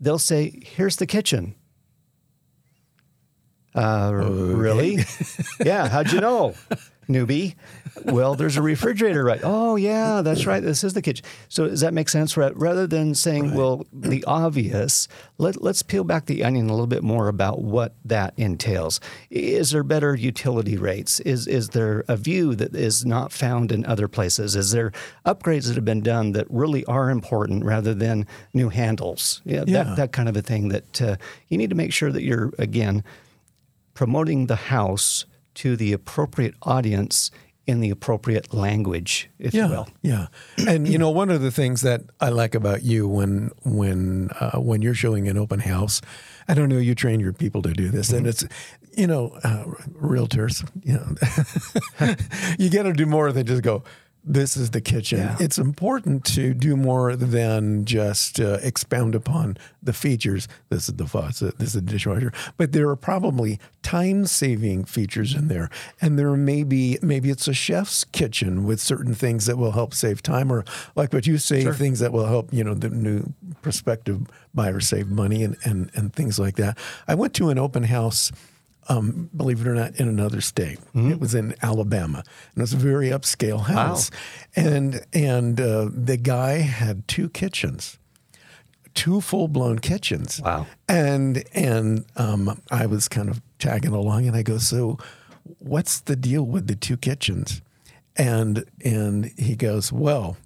they'll 0.00 0.18
say, 0.18 0.60
Here's 0.64 0.96
the 0.96 1.06
kitchen. 1.06 1.54
Uh, 3.72 4.10
really? 4.12 4.98
yeah. 5.64 5.88
How'd 5.88 6.10
you 6.10 6.20
know, 6.20 6.54
newbie? 7.10 7.56
Well, 8.04 8.34
there's 8.34 8.56
a 8.56 8.62
refrigerator, 8.62 9.24
right? 9.24 9.40
Oh, 9.42 9.76
yeah, 9.76 10.22
that's 10.22 10.46
right. 10.46 10.62
This 10.62 10.84
is 10.84 10.94
the 10.94 11.02
kitchen. 11.02 11.24
So 11.48 11.68
does 11.68 11.80
that 11.80 11.92
make 11.92 12.08
sense? 12.08 12.36
Rather 12.36 12.86
than 12.86 13.14
saying, 13.14 13.54
well, 13.54 13.84
the 13.92 14.24
obvious, 14.26 15.08
let, 15.38 15.60
let's 15.60 15.82
peel 15.82 16.04
back 16.04 16.26
the 16.26 16.44
onion 16.44 16.68
a 16.68 16.72
little 16.72 16.86
bit 16.86 17.02
more 17.02 17.28
about 17.28 17.62
what 17.62 17.94
that 18.04 18.32
entails. 18.36 19.00
Is 19.28 19.70
there 19.72 19.82
better 19.82 20.14
utility 20.14 20.76
rates? 20.76 21.20
Is, 21.20 21.46
is 21.46 21.70
there 21.70 22.04
a 22.08 22.16
view 22.16 22.54
that 22.54 22.74
is 22.74 23.04
not 23.04 23.32
found 23.32 23.72
in 23.72 23.84
other 23.84 24.08
places? 24.08 24.56
Is 24.56 24.70
there 24.70 24.92
upgrades 25.26 25.66
that 25.66 25.74
have 25.74 25.84
been 25.84 26.02
done 26.02 26.32
that 26.32 26.46
really 26.48 26.84
are 26.86 27.10
important 27.10 27.64
rather 27.64 27.92
than 27.92 28.26
new 28.54 28.68
handles? 28.68 29.42
Yeah, 29.44 29.64
Yeah. 29.66 29.82
That, 29.82 29.96
that 29.96 30.12
kind 30.12 30.28
of 30.28 30.36
a 30.36 30.42
thing 30.42 30.68
that 30.68 31.02
uh, 31.02 31.16
you 31.48 31.58
need 31.58 31.70
to 31.70 31.76
make 31.76 31.92
sure 31.92 32.12
that 32.12 32.22
you're, 32.22 32.52
again, 32.58 33.02
promoting 33.94 34.46
the 34.46 34.56
house 34.56 35.26
to 35.54 35.76
the 35.76 35.92
appropriate 35.92 36.54
audience 36.62 37.30
in 37.66 37.80
the 37.80 37.90
appropriate 37.90 38.52
language, 38.52 39.30
if 39.38 39.54
yeah, 39.54 39.66
you 39.66 39.70
will. 39.70 39.88
Yeah, 40.02 40.26
and 40.66 40.88
you 40.88 40.98
know 40.98 41.10
one 41.10 41.30
of 41.30 41.40
the 41.40 41.52
things 41.52 41.82
that 41.82 42.02
I 42.20 42.30
like 42.30 42.54
about 42.54 42.82
you 42.82 43.06
when 43.06 43.50
when 43.62 44.30
uh, 44.40 44.58
when 44.58 44.82
you're 44.82 44.94
showing 44.94 45.28
an 45.28 45.38
open 45.38 45.60
house, 45.60 46.00
I 46.48 46.54
don't 46.54 46.68
know 46.68 46.78
you 46.78 46.94
train 46.94 47.20
your 47.20 47.32
people 47.32 47.62
to 47.62 47.72
do 47.72 47.88
this, 47.88 48.10
and 48.10 48.26
it's 48.26 48.44
you 48.96 49.06
know 49.06 49.38
uh, 49.44 49.64
realtors, 50.00 50.68
you 50.82 50.94
know, 50.94 52.16
you 52.58 52.70
got 52.70 52.84
to 52.84 52.92
do 52.92 53.06
more 53.06 53.30
than 53.30 53.46
just 53.46 53.62
go. 53.62 53.84
This 54.24 54.56
is 54.56 54.70
the 54.70 54.80
kitchen. 54.80 55.18
Yeah. 55.18 55.36
It's 55.40 55.58
important 55.58 56.24
to 56.26 56.54
do 56.54 56.76
more 56.76 57.16
than 57.16 57.84
just 57.84 58.38
uh, 58.40 58.58
expound 58.62 59.14
upon 59.14 59.56
the 59.82 59.92
features. 59.92 60.46
This 60.68 60.88
is 60.88 60.94
the 60.96 61.06
faucet, 61.06 61.58
this 61.58 61.68
is 61.68 61.74
the 61.74 61.80
dishwasher, 61.80 62.32
but 62.56 62.72
there 62.72 62.88
are 62.88 62.96
probably 62.96 63.58
time-saving 63.82 64.84
features 64.84 65.34
in 65.34 65.48
there, 65.48 65.70
and 66.00 66.18
there 66.18 66.36
may 66.36 66.62
be 66.64 66.98
maybe 67.02 67.30
it's 67.30 67.48
a 67.48 67.54
chef's 67.54 68.04
kitchen 68.04 68.64
with 68.64 68.80
certain 68.80 69.14
things 69.14 69.46
that 69.46 69.56
will 69.56 69.72
help 69.72 69.94
save 69.94 70.22
time, 70.22 70.52
or 70.52 70.64
like 70.94 71.12
what 71.12 71.26
you 71.26 71.38
say, 71.38 71.64
things 71.72 71.98
that 72.00 72.12
will 72.12 72.26
help 72.26 72.52
you 72.52 72.62
know 72.62 72.74
the 72.74 72.90
new 72.90 73.32
prospective 73.62 74.26
buyer 74.54 74.80
save 74.80 75.08
money 75.08 75.42
and 75.42 75.56
and 75.64 75.90
and 75.94 76.12
things 76.12 76.38
like 76.38 76.56
that. 76.56 76.76
I 77.08 77.14
went 77.14 77.34
to 77.34 77.48
an 77.48 77.58
open 77.58 77.84
house 77.84 78.30
um, 78.88 79.30
believe 79.36 79.60
it 79.60 79.66
or 79.66 79.74
not, 79.74 79.96
in 79.96 80.08
another 80.08 80.40
state. 80.40 80.78
It 80.94 81.20
was 81.20 81.34
in 81.34 81.54
Alabama, 81.62 82.18
and 82.18 82.58
it 82.58 82.60
was 82.60 82.72
a 82.72 82.76
very 82.76 83.10
upscale 83.10 83.60
house. 83.60 84.10
Wow. 84.10 84.62
And 84.64 85.06
and 85.12 85.60
uh, 85.60 85.88
the 85.92 86.16
guy 86.16 86.58
had 86.58 87.06
two 87.06 87.28
kitchens, 87.28 87.98
two 88.94 89.20
full 89.20 89.48
blown 89.48 89.78
kitchens. 89.78 90.40
Wow. 90.42 90.66
And 90.88 91.44
and 91.54 92.04
um, 92.16 92.60
I 92.70 92.86
was 92.86 93.08
kind 93.08 93.28
of 93.28 93.40
tagging 93.58 93.92
along, 93.92 94.26
and 94.26 94.36
I 94.36 94.42
go, 94.42 94.58
so 94.58 94.98
what's 95.58 96.00
the 96.00 96.16
deal 96.16 96.44
with 96.44 96.66
the 96.66 96.76
two 96.76 96.96
kitchens? 96.96 97.62
And 98.16 98.64
and 98.84 99.32
he 99.38 99.56
goes, 99.56 99.92
well, 99.92 100.36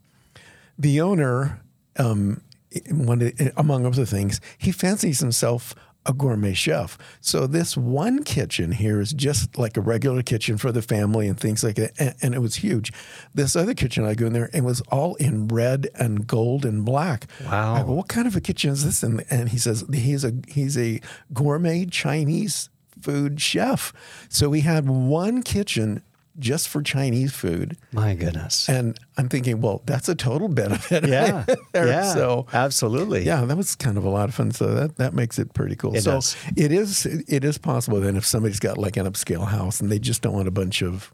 the 0.79 1.01
owner, 1.01 1.63
um, 1.97 2.43
one, 2.91 3.33
among 3.57 3.87
other 3.87 4.05
things, 4.05 4.41
he 4.59 4.73
fancies 4.73 5.21
himself 5.21 5.75
a 6.07 6.13
gourmet 6.13 6.55
chef. 6.55 6.99
So 7.21 7.47
this 7.47 7.77
one 7.77 8.25
kitchen 8.25 8.73
here 8.73 9.01
is 9.01 9.13
just 9.13 9.59
like 9.59 9.77
a 9.77 9.81
regular 9.81 10.23
kitchen 10.23 10.59
for 10.59 10.73
the 10.73 10.83
family 10.83 11.29
and 11.29 11.39
things 11.39 11.65
like 11.65 11.77
that, 11.77 11.93
and, 11.99 12.15
and 12.23 12.35
it 12.35 12.41
was 12.41 12.57
huge. 12.57 12.93
This 13.35 13.57
other 13.57 13.75
kitchen, 13.75 14.05
I 14.05 14.15
go 14.15 14.27
in 14.27 14.33
there, 14.33 14.51
and 14.53 14.65
it 14.65 14.65
was 14.65 14.81
all 14.83 15.15
in 15.17 15.49
red 15.49 15.89
and 15.95 16.27
gold 16.27 16.65
and 16.65 16.85
black. 16.85 17.27
Wow. 17.45 17.75
I 17.75 17.83
go, 17.83 17.93
what 17.93 18.09
kind 18.09 18.27
of 18.27 18.37
a 18.37 18.41
kitchen 18.41 18.71
is 18.71 18.85
this? 18.85 19.03
And, 19.03 19.25
and 19.31 19.49
he 19.49 19.59
says 19.59 19.85
he's 19.93 20.25
a 20.25 20.33
he's 20.49 20.77
a 20.77 21.01
gourmet 21.33 21.87
Chinese 21.87 22.69
food 23.01 23.41
chef. 23.41 23.93
So 24.29 24.49
we 24.49 24.61
had 24.61 24.89
one 24.89 25.43
kitchen 25.43 26.03
just 26.39 26.69
for 26.69 26.83
Chinese 26.83 27.33
food. 27.33 27.77
My 27.93 28.15
goodness. 28.15 28.69
And 28.69 28.99
I'm 29.17 29.29
thinking, 29.29 29.61
well, 29.61 29.83
that's 29.87 30.09
a 30.09 30.15
total 30.15 30.49
benefit. 30.49 31.05
Yeah. 31.09 31.45
right 31.47 31.59
yeah. 31.75 32.13
So 32.13 32.47
absolutely. 32.53 33.25
yeah, 33.25 33.45
that 33.45 33.57
was 33.57 33.77
kind 33.77 33.97
of 33.97 34.05
a 34.05 34.09
lot 34.11 34.29
of 34.29 34.35
fun. 34.35 34.51
So 34.53 34.75
that, 34.75 34.97
that 34.97 35.15
makes 35.15 35.39
it 35.39 35.55
pretty 35.55 35.77
cool. 35.77 35.95
It 35.95 36.03
so 36.03 36.13
does. 36.13 36.37
it 36.57 36.73
is 36.73 37.07
it 37.07 37.45
is 37.45 37.59
possible 37.59 38.01
then 38.01 38.17
if 38.17 38.27
somebody's 38.27 38.59
got 38.61 38.79
like 38.79 38.97
an 38.97 39.07
upscale 39.07 39.47
house 39.47 39.81
and 39.81 39.91
they 39.93 39.99
just 39.99 40.23
don't 40.23 40.33
want 40.35 40.49
a 40.49 40.51
bunch 40.53 40.83
of 40.83 41.13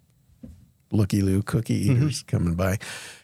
looky 0.92 1.22
loo 1.22 1.42
cookie 1.42 1.84
Mm-hmm. 1.88 2.02
eaters 2.02 2.22
coming 2.24 2.54
by, 2.54 2.78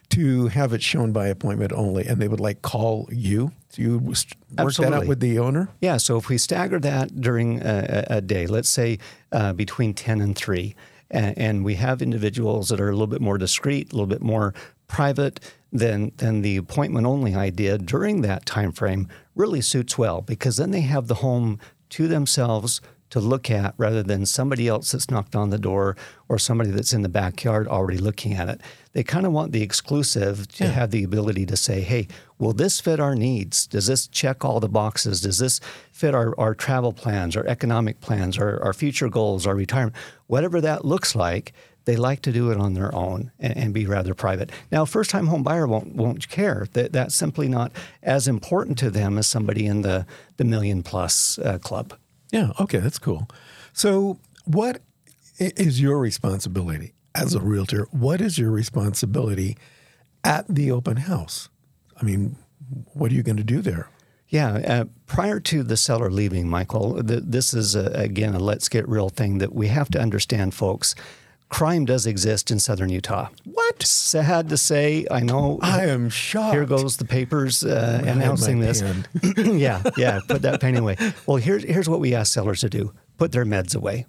to 0.09 0.47
have 0.47 0.71
it 0.73 0.81
shown 0.81 1.11
by 1.11 1.27
appointment 1.27 1.73
only, 1.73 2.05
and 2.07 2.21
they 2.21 2.27
would 2.29 2.39
like 2.39 2.61
call 2.61 3.09
you. 3.11 3.51
So 3.69 3.81
you 3.81 3.97
work 3.99 4.73
that 4.75 4.93
out 4.93 5.05
with 5.07 5.19
the 5.19 5.37
owner. 5.39 5.67
Yeah, 5.81 5.97
so 5.97 6.17
if 6.17 6.29
we 6.29 6.37
stagger 6.37 6.79
that 6.79 7.19
during 7.19 7.59
a, 7.61 8.05
a 8.09 8.17
a 8.17 8.21
day, 8.21 8.47
let's 8.47 8.69
say 8.69 8.99
uh, 9.33 9.51
between 9.53 9.93
10 9.93 10.21
and 10.21 10.33
3, 10.35 10.73
and, 11.09 11.37
and 11.37 11.65
we 11.65 11.75
have 11.75 12.01
individuals 12.01 12.69
that 12.69 12.79
are 12.79 12.89
a 12.89 12.93
little 12.93 13.07
bit 13.07 13.21
more 13.21 13.37
discreet, 13.37 13.91
a 13.91 13.95
little 13.95 14.07
bit 14.07 14.21
more 14.21 14.53
private, 14.87 15.39
than 15.71 16.11
than 16.17 16.41
the 16.41 16.57
appointment 16.57 17.05
only 17.05 17.35
idea 17.35 17.77
during 17.77 18.21
that 18.21 18.45
time 18.45 18.71
frame 18.71 19.07
really 19.35 19.61
suits 19.61 19.97
well 19.97 20.21
because 20.21 20.57
then 20.57 20.71
they 20.71 20.81
have 20.81 21.07
the 21.07 21.15
home 21.15 21.59
to 21.89 22.07
themselves 22.07 22.81
to 23.09 23.19
look 23.19 23.49
at 23.49 23.73
rather 23.77 24.03
than 24.03 24.25
somebody 24.25 24.67
else 24.67 24.91
that's 24.91 25.09
knocked 25.09 25.35
on 25.35 25.49
the 25.49 25.57
door 25.57 25.95
or 26.27 26.37
somebody 26.37 26.71
that's 26.71 26.93
in 26.93 27.01
the 27.01 27.09
backyard 27.09 27.67
already 27.67 27.97
looking 27.97 28.33
at 28.33 28.49
it. 28.49 28.61
They 28.93 29.03
kind 29.03 29.25
of 29.25 29.31
want 29.31 29.51
the 29.51 29.61
exclusive 29.61 30.47
to 30.53 30.67
have 30.67 30.91
the 30.91 31.03
ability 31.03 31.45
to 31.45 31.55
say, 31.55 31.81
hey, 31.81 32.07
will 32.37 32.53
this 32.53 32.79
fit 32.79 32.99
our 32.99 33.15
needs? 33.15 33.67
Does 33.67 33.87
this 33.87 34.07
check 34.07 34.43
all 34.43 34.59
the 34.59 34.67
boxes? 34.67 35.21
Does 35.21 35.37
this 35.37 35.59
fit 35.91 36.13
our, 36.13 36.37
our 36.39 36.53
travel 36.53 36.93
plans, 36.93 37.35
our 37.35 37.45
economic 37.45 38.01
plans, 38.01 38.37
our, 38.37 38.61
our 38.61 38.73
future 38.73 39.09
goals, 39.09 39.47
our 39.47 39.55
retirement? 39.55 39.95
Whatever 40.27 40.59
that 40.61 40.83
looks 40.83 41.15
like, 41.15 41.53
they 41.85 41.95
like 41.95 42.21
to 42.23 42.33
do 42.33 42.51
it 42.51 42.57
on 42.57 42.73
their 42.73 42.93
own 42.93 43.31
and, 43.39 43.57
and 43.57 43.73
be 43.73 43.85
rather 43.85 44.13
private. 44.13 44.51
Now, 44.71 44.81
a 44.81 44.85
first 44.85 45.09
time 45.09 45.27
home 45.27 45.41
buyer 45.41 45.65
won't, 45.65 45.95
won't 45.95 46.27
care. 46.27 46.67
That, 46.73 46.91
that's 46.91 47.15
simply 47.15 47.47
not 47.47 47.71
as 48.03 48.27
important 48.27 48.77
to 48.79 48.89
them 48.89 49.17
as 49.17 49.25
somebody 49.25 49.65
in 49.65 49.83
the, 49.83 50.05
the 50.35 50.43
million 50.43 50.83
plus 50.83 51.39
uh, 51.39 51.59
club. 51.59 51.93
Yeah. 52.31 52.51
Okay, 52.59 52.79
that's 52.79 52.99
cool. 52.99 53.27
So, 53.73 54.19
what 54.45 54.81
is 55.39 55.79
your 55.81 55.99
responsibility 55.99 56.93
as 57.15 57.33
a 57.35 57.39
realtor? 57.39 57.87
What 57.91 58.21
is 58.21 58.37
your 58.37 58.51
responsibility 58.51 59.57
at 60.23 60.45
the 60.47 60.71
open 60.71 60.97
house? 60.97 61.49
I 61.99 62.03
mean, 62.03 62.37
what 62.93 63.11
are 63.11 63.15
you 63.15 63.23
going 63.23 63.37
to 63.37 63.43
do 63.43 63.61
there? 63.61 63.89
Yeah. 64.29 64.55
Uh, 64.55 64.85
prior 65.05 65.39
to 65.39 65.63
the 65.63 65.77
seller 65.77 66.11
leaving, 66.11 66.49
Michael, 66.49 67.01
th- 67.01 67.23
this 67.25 67.53
is, 67.53 67.75
a, 67.75 67.85
again, 67.93 68.33
a 68.35 68.39
let's 68.39 68.67
get 68.67 68.87
real 68.87 69.09
thing 69.09 69.37
that 69.37 69.53
we 69.53 69.67
have 69.67 69.89
to 69.91 69.99
understand, 69.99 70.53
folks. 70.53 70.95
Crime 71.49 71.85
does 71.85 72.05
exist 72.05 72.51
in 72.51 72.59
southern 72.59 72.89
Utah. 72.89 73.29
What? 73.45 73.81
Sad 73.83 74.49
to 74.49 74.57
say, 74.57 75.05
I 75.09 75.21
know. 75.21 75.59
I 75.61 75.85
am 75.85 76.09
shocked. 76.09 76.53
Here 76.53 76.65
goes 76.65 76.97
the 76.97 77.05
papers 77.05 77.63
uh, 77.63 78.03
announcing 78.05 78.59
this. 78.59 78.83
yeah, 79.37 79.81
yeah. 79.95 80.19
Put 80.27 80.41
that 80.41 80.59
pen 80.59 80.75
away. 80.75 80.97
Well, 81.25 81.37
here's 81.37 81.63
here's 81.63 81.87
what 81.87 81.99
we 81.99 82.13
ask 82.13 82.33
sellers 82.33 82.61
to 82.61 82.69
do: 82.69 82.93
put 83.17 83.31
their 83.31 83.45
meds 83.45 83.75
away, 83.75 84.05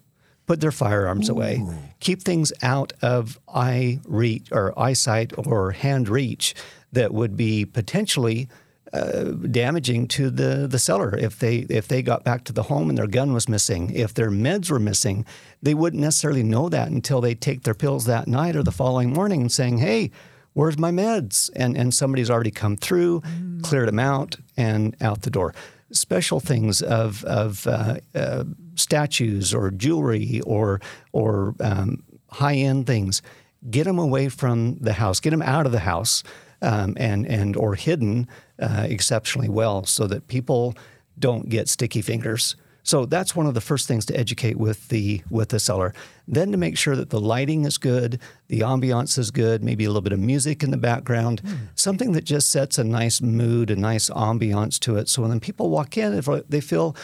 put 0.47 0.61
their 0.61 0.73
firearms 0.73 1.29
away, 1.29 1.63
keep 2.01 2.23
things 2.23 2.53
out 2.63 2.93
of 3.03 3.39
eye 3.49 4.01
reach 4.05 4.49
or 4.51 4.77
eyesight 4.79 5.33
or 5.37 5.71
hand 5.71 6.09
reach 6.09 6.55
that 6.93 7.15
would 7.15 7.37
be 7.37 7.65
potentially 7.65 8.49
uh, 8.93 9.25
damaging 9.51 10.09
to 10.09 10.31
the 10.31 10.67
the 10.67 10.79
seller. 10.79 11.17
If 11.17 11.39
they 11.39 11.59
if 11.69 11.89
they 11.89 12.03
got 12.03 12.25
back 12.25 12.45
to 12.45 12.53
the 12.53 12.65
home 12.65 12.89
and 12.89 12.99
their 12.99 13.07
gun 13.07 13.33
was 13.33 13.49
missing, 13.49 13.91
if 13.91 14.15
their 14.15 14.31
meds 14.31 14.71
were 14.71 14.79
missing, 14.79 15.27
they 15.63 15.75
wouldn't 15.75 16.03
necessarily 16.03 16.43
know 16.43 16.69
that 16.69 16.89
until 16.89 17.21
they 17.21 17.35
take 17.35 17.63
their 17.63 17.75
pills 17.75 18.07
that 18.07 18.27
night 18.27 18.57
or 18.57 18.63
the 18.63 18.73
following 18.73 19.13
morning 19.13 19.43
and 19.43 19.53
saying, 19.53 19.79
"Hey, 19.79 20.11
where's 20.55 20.79
my 20.79 20.91
meds?" 20.91 21.51
and 21.55 21.77
and 21.77 21.93
somebody's 21.93 22.31
already 22.31 22.51
come 22.51 22.77
through, 22.77 23.23
cleared 23.63 23.89
them 23.89 23.99
out, 23.99 24.37
and 24.57 24.97
out 25.01 25.23
the 25.23 25.31
door. 25.31 25.55
Special 25.91 26.41
things 26.41 26.83
of 26.83 27.25
of 27.25 27.67
uh, 27.67 27.97
uh, 28.15 28.45
statues 28.75 29.53
or 29.53 29.71
jewelry 29.71 30.41
or 30.47 30.81
or 31.13 31.55
um, 31.61 32.03
high 32.31 32.55
end 32.55 32.87
things, 32.87 33.23
get 33.71 33.85
them 33.85 33.99
away 33.99 34.29
from 34.29 34.77
the 34.81 34.95
house, 34.95 35.21
get 35.21 35.31
them 35.31 35.43
out 35.43 35.67
of 35.67 35.73
the 35.73 35.81
house, 35.81 36.23
um, 36.63 36.95
and 36.97 37.27
and 37.27 37.57
or 37.57 37.75
hidden 37.75 38.29
uh, 38.59 38.87
exceptionally 38.89 39.49
well, 39.49 39.85
so 39.85 40.07
that 40.07 40.27
people 40.27 40.75
don't 41.19 41.49
get 41.49 41.69
sticky 41.69 42.03
fingers. 42.03 42.57
So 42.85 43.05
that's 43.05 43.37
one 43.37 43.47
of 43.47 43.53
the 43.53 43.61
first 43.61 43.87
things 43.87 44.07
to 44.07 44.17
educate 44.17 44.57
with 44.57 44.89
the 44.89 45.23
with 45.31 45.49
the 45.51 45.59
seller. 45.59 45.93
Then 46.27 46.53
to 46.53 46.59
make 46.59 46.79
sure 46.79 46.97
that 46.97 47.11
the 47.11 47.21
lighting 47.21 47.67
is 47.67 47.77
good, 47.77 48.19
the 48.47 48.61
ambiance 48.61 49.19
is 49.19 49.31
good, 49.31 49.63
maybe 49.63 49.85
a 49.85 49.89
little 49.89 50.01
bit 50.01 50.13
of 50.13 50.21
music 50.21 50.63
in 50.63 50.71
the 50.71 50.79
background, 50.79 51.43
something 51.75 52.13
that 52.13 52.25
just 52.25 52.51
sets 52.51 52.79
a 52.79 52.85
nice 52.85 53.21
mood, 53.21 53.71
a 53.71 53.77
nice 53.77 54.09
ambiance 54.11 54.79
to 54.81 54.97
it. 54.97 55.09
So 55.09 55.23
when 55.23 55.41
people 55.41 55.69
walk 55.69 55.99
in, 55.99 56.15
if 56.15 56.29
they 56.49 56.63
feel, 56.63 56.97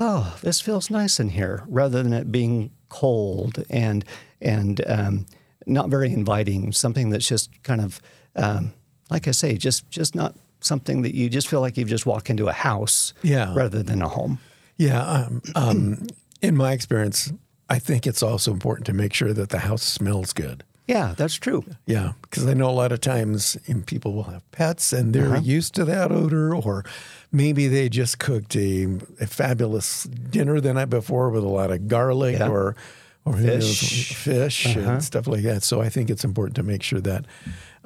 oh, 0.00 0.38
this 0.42 0.60
feels 0.60 0.90
nice 0.90 1.20
in 1.20 1.28
here, 1.28 1.64
rather 1.68 2.02
than 2.02 2.12
it 2.12 2.32
being 2.32 2.70
cold 2.88 3.62
and 3.68 4.04
and 4.40 4.80
um, 4.86 5.26
not 5.66 5.90
very 5.90 6.12
inviting. 6.12 6.72
Something 6.72 7.10
that's 7.10 7.28
just 7.28 7.50
kind 7.62 7.80
of, 7.80 8.00
um, 8.36 8.72
like 9.10 9.28
I 9.28 9.32
say, 9.32 9.56
just 9.56 9.88
just 9.90 10.14
not 10.14 10.34
something 10.60 11.02
that 11.02 11.14
you 11.14 11.28
just 11.28 11.48
feel 11.48 11.60
like 11.60 11.76
you've 11.76 11.88
just 11.88 12.06
walked 12.06 12.30
into 12.30 12.48
a 12.48 12.52
house, 12.52 13.12
Yeah. 13.22 13.54
rather 13.54 13.82
than 13.82 14.02
a 14.02 14.08
home. 14.08 14.38
Yeah. 14.78 15.00
Um, 15.02 15.42
um, 15.54 16.06
in 16.42 16.56
my 16.56 16.72
experience, 16.72 17.32
I 17.68 17.78
think 17.78 18.06
it's 18.06 18.22
also 18.22 18.52
important 18.52 18.86
to 18.86 18.92
make 18.92 19.12
sure 19.14 19.32
that 19.32 19.50
the 19.50 19.60
house 19.60 19.82
smells 19.82 20.32
good. 20.32 20.64
Yeah, 20.88 21.14
that's 21.16 21.34
true. 21.34 21.64
Yeah, 21.86 22.12
because 22.22 22.46
I 22.46 22.54
know 22.54 22.70
a 22.70 22.72
lot 22.72 22.92
of 22.92 23.00
times 23.00 23.56
you 23.66 23.82
people 23.82 24.12
will 24.14 24.24
have 24.24 24.48
pets 24.52 24.92
and 24.92 25.12
they're 25.12 25.36
used 25.38 25.74
to 25.74 25.84
that 25.84 26.12
odor, 26.12 26.54
or 26.54 26.84
maybe 27.32 27.66
they 27.66 27.88
just 27.88 28.18
cooked 28.20 28.54
a, 28.54 28.84
a 29.20 29.26
fabulous 29.26 30.04
dinner 30.04 30.60
the 30.60 30.72
night 30.74 30.90
before 30.90 31.30
with 31.30 31.42
a 31.42 31.48
lot 31.48 31.70
of 31.72 31.88
garlic 31.88 32.38
Yeah. 32.38 32.48
or 32.48 32.76
or 33.24 33.32
who 33.32 33.46
knows, 33.46 33.76
Fish. 33.80 34.14
fish 34.14 34.76
and 34.76 35.02
stuff 35.02 35.26
like 35.26 35.42
that. 35.42 35.64
So 35.64 35.80
I 35.80 35.88
think 35.88 36.08
it's 36.10 36.22
important 36.24 36.54
to 36.56 36.62
make 36.62 36.84
sure 36.84 37.00
that 37.00 37.24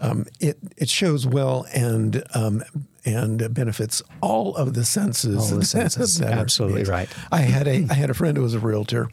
um, 0.00 0.26
it 0.40 0.58
it 0.76 0.88
shows 0.88 1.26
well 1.26 1.66
and 1.74 2.22
um, 2.34 2.62
and 3.04 3.52
benefits 3.54 4.02
all 4.20 4.56
of 4.56 4.74
the 4.74 4.84
senses. 4.84 5.52
All 5.52 5.58
the 5.58 5.64
senses. 5.76 6.20
Absolutely 6.20 6.84
right. 6.84 7.08
I 7.30 7.40
had 7.42 7.66
a 7.68 7.86
I 7.90 7.94
had 7.94 8.10
a 8.10 8.14
friend 8.14 8.36
who 8.36 8.42
was 8.42 8.54
a 8.54 8.58
realtor. 8.60 9.08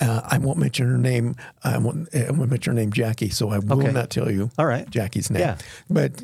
Uh, 0.00 0.22
I 0.30 0.38
won't 0.38 0.56
mention 0.58 0.88
her 0.88 0.96
name. 0.96 1.36
I 1.62 1.76
won't, 1.76 2.08
I 2.14 2.30
won't 2.30 2.48
mention 2.50 2.74
her 2.74 2.80
name, 2.80 2.90
Jackie. 2.90 3.28
So 3.28 3.50
I 3.50 3.58
will 3.58 3.80
Okay. 3.82 3.92
not 3.92 4.08
tell 4.08 4.30
you. 4.30 4.50
All 4.58 4.64
right. 4.64 4.88
Jackie's 4.88 5.30
name. 5.30 5.40
Yeah. 5.40 5.58
But 5.90 6.22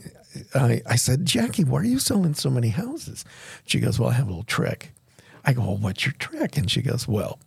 I, 0.55 0.81
I 0.87 0.97
said, 0.97 1.27
Jackie, 1.27 1.65
why 1.65 1.81
are 1.81 1.85
you 1.85 1.99
selling 1.99 2.33
so 2.33 2.49
many 2.49 2.69
houses? 2.69 3.25
She 3.67 3.79
goes, 3.81 3.99
Well, 3.99 4.09
I 4.09 4.15
have 4.15 4.27
a 4.29 4.31
little 4.31 4.45
trick. 4.45 4.93
I 5.45 5.53
go, 5.53 5.61
Well, 5.63 5.77
what's 5.77 6.07
your 6.07 6.15
trick? 6.15 6.57
And 6.57 6.71
she 6.71 6.81
goes, 6.81 7.07
Well, 7.07 7.39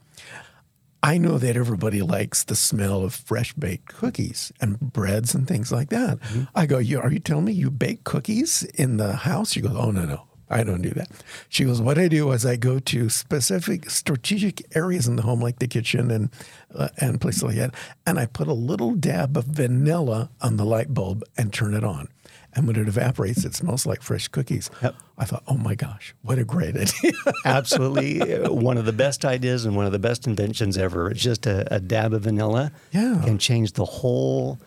I 1.01 1.17
know 1.17 1.37
that 1.37 1.55
everybody 1.55 2.01
likes 2.01 2.43
the 2.43 2.55
smell 2.55 3.03
of 3.03 3.13
fresh 3.13 3.53
baked 3.53 3.93
cookies 3.95 4.51
and 4.59 4.79
breads 4.79 5.33
and 5.33 5.47
things 5.47 5.71
like 5.71 5.89
that. 5.89 6.19
I 6.53 6.65
go, 6.65 6.77
you, 6.77 6.99
Are 6.99 7.11
you 7.11 7.19
telling 7.19 7.45
me 7.45 7.53
you 7.53 7.71
bake 7.71 8.03
cookies 8.03 8.63
in 8.75 8.97
the 8.97 9.13
house? 9.13 9.53
She 9.53 9.61
goes, 9.61 9.75
Oh, 9.75 9.91
no, 9.91 10.05
no. 10.05 10.23
I 10.49 10.63
don't 10.63 10.81
do 10.81 10.89
that. 10.91 11.09
She 11.47 11.63
goes, 11.63 11.79
What 11.79 11.99
I 11.99 12.07
do 12.07 12.31
is 12.31 12.45
I 12.45 12.55
go 12.55 12.79
to 12.79 13.09
specific 13.09 13.89
strategic 13.89 14.75
areas 14.75 15.07
in 15.07 15.15
the 15.15 15.21
home, 15.21 15.39
like 15.39 15.59
the 15.59 15.67
kitchen 15.67 16.09
and 16.09 16.29
uh, 16.73 16.89
and 16.97 17.21
places 17.21 17.43
like 17.43 17.55
that, 17.55 17.73
and 18.05 18.19
I 18.19 18.25
put 18.25 18.47
a 18.47 18.53
little 18.53 18.93
dab 18.93 19.37
of 19.37 19.45
vanilla 19.45 20.31
on 20.41 20.57
the 20.57 20.65
light 20.65 20.93
bulb 20.93 21.23
and 21.37 21.53
turn 21.53 21.73
it 21.73 21.83
on. 21.83 22.09
And 22.53 22.65
when 22.67 22.75
it 22.75 22.87
evaporates, 22.87 23.45
it 23.45 23.53
smells 23.53 23.85
like 23.85 24.01
fresh 24.01 24.27
cookies. 24.27 24.69
Yep. 24.81 24.95
I 25.17 25.25
thought, 25.25 25.43
oh 25.47 25.55
my 25.57 25.75
gosh, 25.75 26.15
what 26.23 26.39
a 26.39 26.43
great 26.43 26.75
idea. 26.75 27.11
Absolutely, 27.45 28.21
uh, 28.33 28.51
one 28.51 28.77
of 28.77 28.85
the 28.85 28.93
best 28.93 29.23
ideas 29.23 29.65
and 29.65 29.75
one 29.75 29.85
of 29.85 29.91
the 29.91 29.99
best 29.99 30.25
inventions 30.25 30.77
ever. 30.77 31.11
It's 31.11 31.21
just 31.21 31.45
a, 31.45 31.71
a 31.73 31.79
dab 31.79 32.13
of 32.13 32.23
vanilla 32.23 32.71
Yeah. 32.91 33.21
can 33.23 33.37
change 33.37 33.73
the 33.73 33.85
whole 33.85 34.57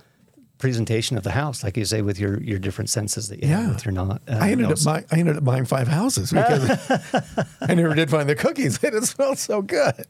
presentation 0.58 1.16
of 1.16 1.24
the 1.24 1.32
house, 1.32 1.64
like 1.64 1.76
you 1.76 1.84
say, 1.84 2.02
with 2.02 2.20
your, 2.20 2.40
your 2.40 2.60
different 2.60 2.88
senses 2.88 3.28
that 3.28 3.42
you 3.42 3.48
Yeah. 3.48 3.62
have 3.62 3.74
with 3.74 3.84
your 3.84 3.92
not. 3.92 4.22
Uh, 4.28 4.38
I 4.40 4.50
ended 4.52 4.68
nose. 4.68 4.86
up 4.86 5.08
buy, 5.10 5.16
I 5.16 5.18
ended 5.18 5.36
up 5.36 5.42
buying 5.42 5.64
five 5.64 5.88
houses 5.88 6.30
because 6.30 6.70
I 7.60 7.74
never 7.74 7.94
did 7.96 8.10
find 8.10 8.28
the 8.28 8.36
cookies. 8.36 8.78
It 8.84 9.02
smelled 9.04 9.38
so 9.38 9.60
good. 9.60 10.06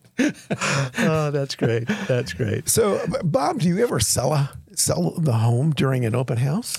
oh, 0.98 1.30
that's 1.30 1.54
great. 1.54 1.88
That's 2.06 2.34
great. 2.34 2.68
So, 2.68 3.00
Bob, 3.24 3.60
do 3.60 3.68
you 3.68 3.78
ever 3.82 3.98
sell 3.98 4.34
a 4.34 4.50
sell 4.74 5.12
the 5.18 5.32
home 5.32 5.70
during 5.72 6.04
an 6.04 6.14
open 6.14 6.36
house? 6.38 6.76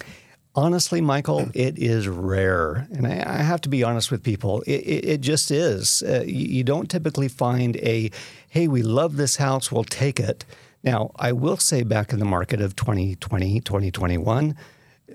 Honestly, 0.55 1.01
Michael, 1.01 1.49
it 1.55 1.79
is 1.79 2.07
rare. 2.07 2.87
And 2.91 3.07
I, 3.07 3.23
I 3.25 3.37
have 3.37 3.61
to 3.61 3.69
be 3.69 3.83
honest 3.83 4.11
with 4.11 4.21
people. 4.21 4.61
It, 4.67 4.81
it, 4.81 5.05
it 5.05 5.21
just 5.21 5.49
is. 5.49 6.03
Uh, 6.03 6.23
you, 6.25 6.47
you 6.47 6.63
don't 6.63 6.91
typically 6.91 7.27
find 7.27 7.75
a, 7.77 8.11
hey, 8.49 8.67
we 8.67 8.83
love 8.83 9.15
this 9.15 9.37
house, 9.37 9.71
we'll 9.71 9.83
take 9.83 10.19
it. 10.19 10.45
Now, 10.83 11.11
I 11.15 11.31
will 11.31 11.57
say 11.57 11.81
back 11.81 12.13
in 12.13 12.19
the 12.19 12.25
market 12.25 12.61
of 12.61 12.75
2020, 12.75 13.61
2021, 13.61 14.55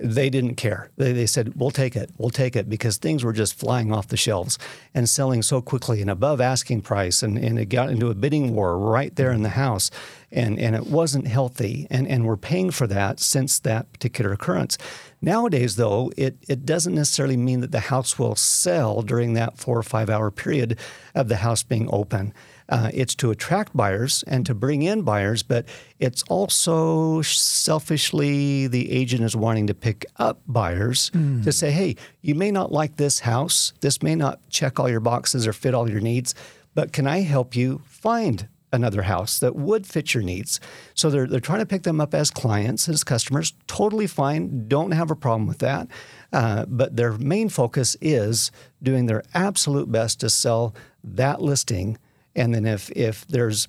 they 0.00 0.30
didn't 0.30 0.54
care. 0.54 0.90
They, 0.96 1.12
they 1.12 1.26
said, 1.26 1.54
we'll 1.56 1.70
take 1.70 1.96
it, 1.96 2.10
we'll 2.18 2.30
take 2.30 2.56
it, 2.56 2.68
because 2.68 2.96
things 2.96 3.24
were 3.24 3.32
just 3.32 3.58
flying 3.58 3.92
off 3.92 4.08
the 4.08 4.16
shelves 4.16 4.58
and 4.94 5.08
selling 5.08 5.42
so 5.42 5.60
quickly 5.60 6.00
and 6.00 6.10
above 6.10 6.40
asking 6.40 6.82
price. 6.82 7.22
And, 7.22 7.36
and 7.38 7.58
it 7.58 7.66
got 7.66 7.90
into 7.90 8.10
a 8.10 8.14
bidding 8.14 8.54
war 8.54 8.78
right 8.78 9.14
there 9.16 9.32
in 9.32 9.42
the 9.42 9.50
house. 9.50 9.90
And, 10.30 10.58
and 10.58 10.76
it 10.76 10.86
wasn't 10.86 11.26
healthy. 11.26 11.86
And, 11.90 12.06
and 12.06 12.26
we're 12.26 12.36
paying 12.36 12.70
for 12.70 12.86
that 12.86 13.18
since 13.18 13.58
that 13.60 13.92
particular 13.92 14.32
occurrence. 14.32 14.78
Nowadays, 15.20 15.76
though, 15.76 16.12
it, 16.16 16.36
it 16.48 16.64
doesn't 16.64 16.94
necessarily 16.94 17.36
mean 17.36 17.60
that 17.60 17.72
the 17.72 17.80
house 17.80 18.18
will 18.18 18.36
sell 18.36 19.02
during 19.02 19.32
that 19.34 19.58
four 19.58 19.78
or 19.78 19.82
five 19.82 20.10
hour 20.10 20.30
period 20.30 20.78
of 21.14 21.28
the 21.28 21.36
house 21.36 21.62
being 21.62 21.88
open. 21.92 22.32
Uh, 22.68 22.90
it's 22.92 23.14
to 23.14 23.30
attract 23.30 23.74
buyers 23.74 24.22
and 24.26 24.44
to 24.44 24.54
bring 24.54 24.82
in 24.82 25.02
buyers, 25.02 25.42
but 25.42 25.64
it's 25.98 26.22
also 26.24 27.22
selfishly 27.22 28.66
the 28.66 28.90
agent 28.92 29.22
is 29.22 29.34
wanting 29.34 29.66
to 29.66 29.74
pick 29.74 30.04
up 30.16 30.40
buyers 30.46 31.10
to 31.44 31.50
say, 31.52 31.70
hey, 31.70 31.96
you 32.20 32.34
may 32.34 32.50
not 32.50 32.70
like 32.70 32.96
this 32.96 33.20
house. 33.20 33.72
This 33.80 34.02
may 34.02 34.14
not 34.14 34.40
check 34.50 34.78
all 34.78 34.88
your 34.88 35.00
boxes 35.00 35.46
or 35.46 35.52
fit 35.54 35.74
all 35.74 35.88
your 35.90 36.00
needs, 36.00 36.34
but 36.74 36.92
can 36.92 37.06
I 37.06 37.20
help 37.20 37.56
you 37.56 37.80
find 37.86 38.48
another 38.70 39.00
house 39.00 39.38
that 39.38 39.56
would 39.56 39.86
fit 39.86 40.12
your 40.12 40.22
needs? 40.22 40.60
So 40.92 41.08
they're, 41.08 41.26
they're 41.26 41.40
trying 41.40 41.60
to 41.60 41.66
pick 41.66 41.84
them 41.84 42.02
up 42.02 42.14
as 42.14 42.30
clients, 42.30 42.86
as 42.86 43.02
customers. 43.02 43.54
Totally 43.66 44.06
fine. 44.06 44.68
Don't 44.68 44.90
have 44.90 45.10
a 45.10 45.16
problem 45.16 45.46
with 45.46 45.58
that. 45.60 45.88
Uh, 46.34 46.66
but 46.66 46.96
their 46.96 47.12
main 47.12 47.48
focus 47.48 47.96
is 48.02 48.52
doing 48.82 49.06
their 49.06 49.22
absolute 49.32 49.90
best 49.90 50.20
to 50.20 50.28
sell 50.28 50.74
that 51.02 51.40
listing. 51.40 51.96
And 52.38 52.54
then 52.54 52.66
if, 52.66 52.90
if 52.92 53.26
there's 53.26 53.68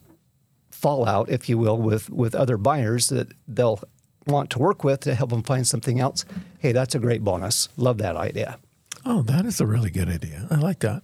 fallout, 0.70 1.30
if 1.30 1.50
you 1.50 1.58
will, 1.58 1.78
with, 1.78 2.10
with 2.10 2.36
other 2.36 2.58
buyers 2.58 3.10
that 3.10 3.28
they'll 3.48 3.82
want 4.28 4.50
to 4.52 4.60
work 4.60 4.84
with 4.84 5.02
to 5.02 5.16
help 5.16 5.32
them 5.32 5.44
find 5.44 5.68
something 5.68 6.00
else, 6.00 6.24
hey, 6.60 6.72
that's 6.72 6.96
a 6.96 7.00
great 7.00 7.24
bonus. 7.24 7.70
Love 7.76 7.98
that 7.98 8.16
idea. 8.16 8.60
Oh, 9.06 9.22
that 9.24 9.46
is 9.46 9.60
a 9.60 9.66
really 9.66 9.90
good 9.90 10.10
idea. 10.10 10.48
I 10.52 10.56
like 10.56 10.80
that. 10.80 11.04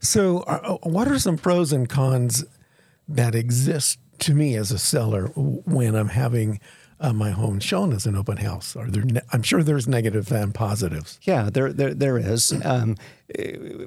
So, 0.00 0.38
uh, 0.40 0.78
what 0.88 1.08
are 1.08 1.18
some 1.18 1.36
pros 1.36 1.72
and 1.72 1.88
cons 1.88 2.44
that 3.08 3.34
exist 3.34 3.98
to 4.20 4.34
me 4.34 4.54
as 4.54 4.70
a 4.70 4.78
seller 4.78 5.26
when 5.34 5.94
I'm 5.94 6.08
having 6.08 6.60
uh, 7.02 7.12
my 7.12 7.30
home 7.30 7.60
shown 7.60 7.92
as 7.92 8.06
an 8.06 8.16
open 8.16 8.38
house? 8.38 8.74
Are 8.76 8.88
there? 8.88 9.04
Ne- 9.04 9.20
I'm 9.32 9.42
sure 9.42 9.62
there's 9.62 9.86
negatives 9.86 10.30
and 10.32 10.54
positives. 10.54 11.18
Yeah, 11.22 11.50
there 11.52 11.72
there, 11.72 11.92
there 11.92 12.16
is. 12.16 12.52
Um, 12.64 12.96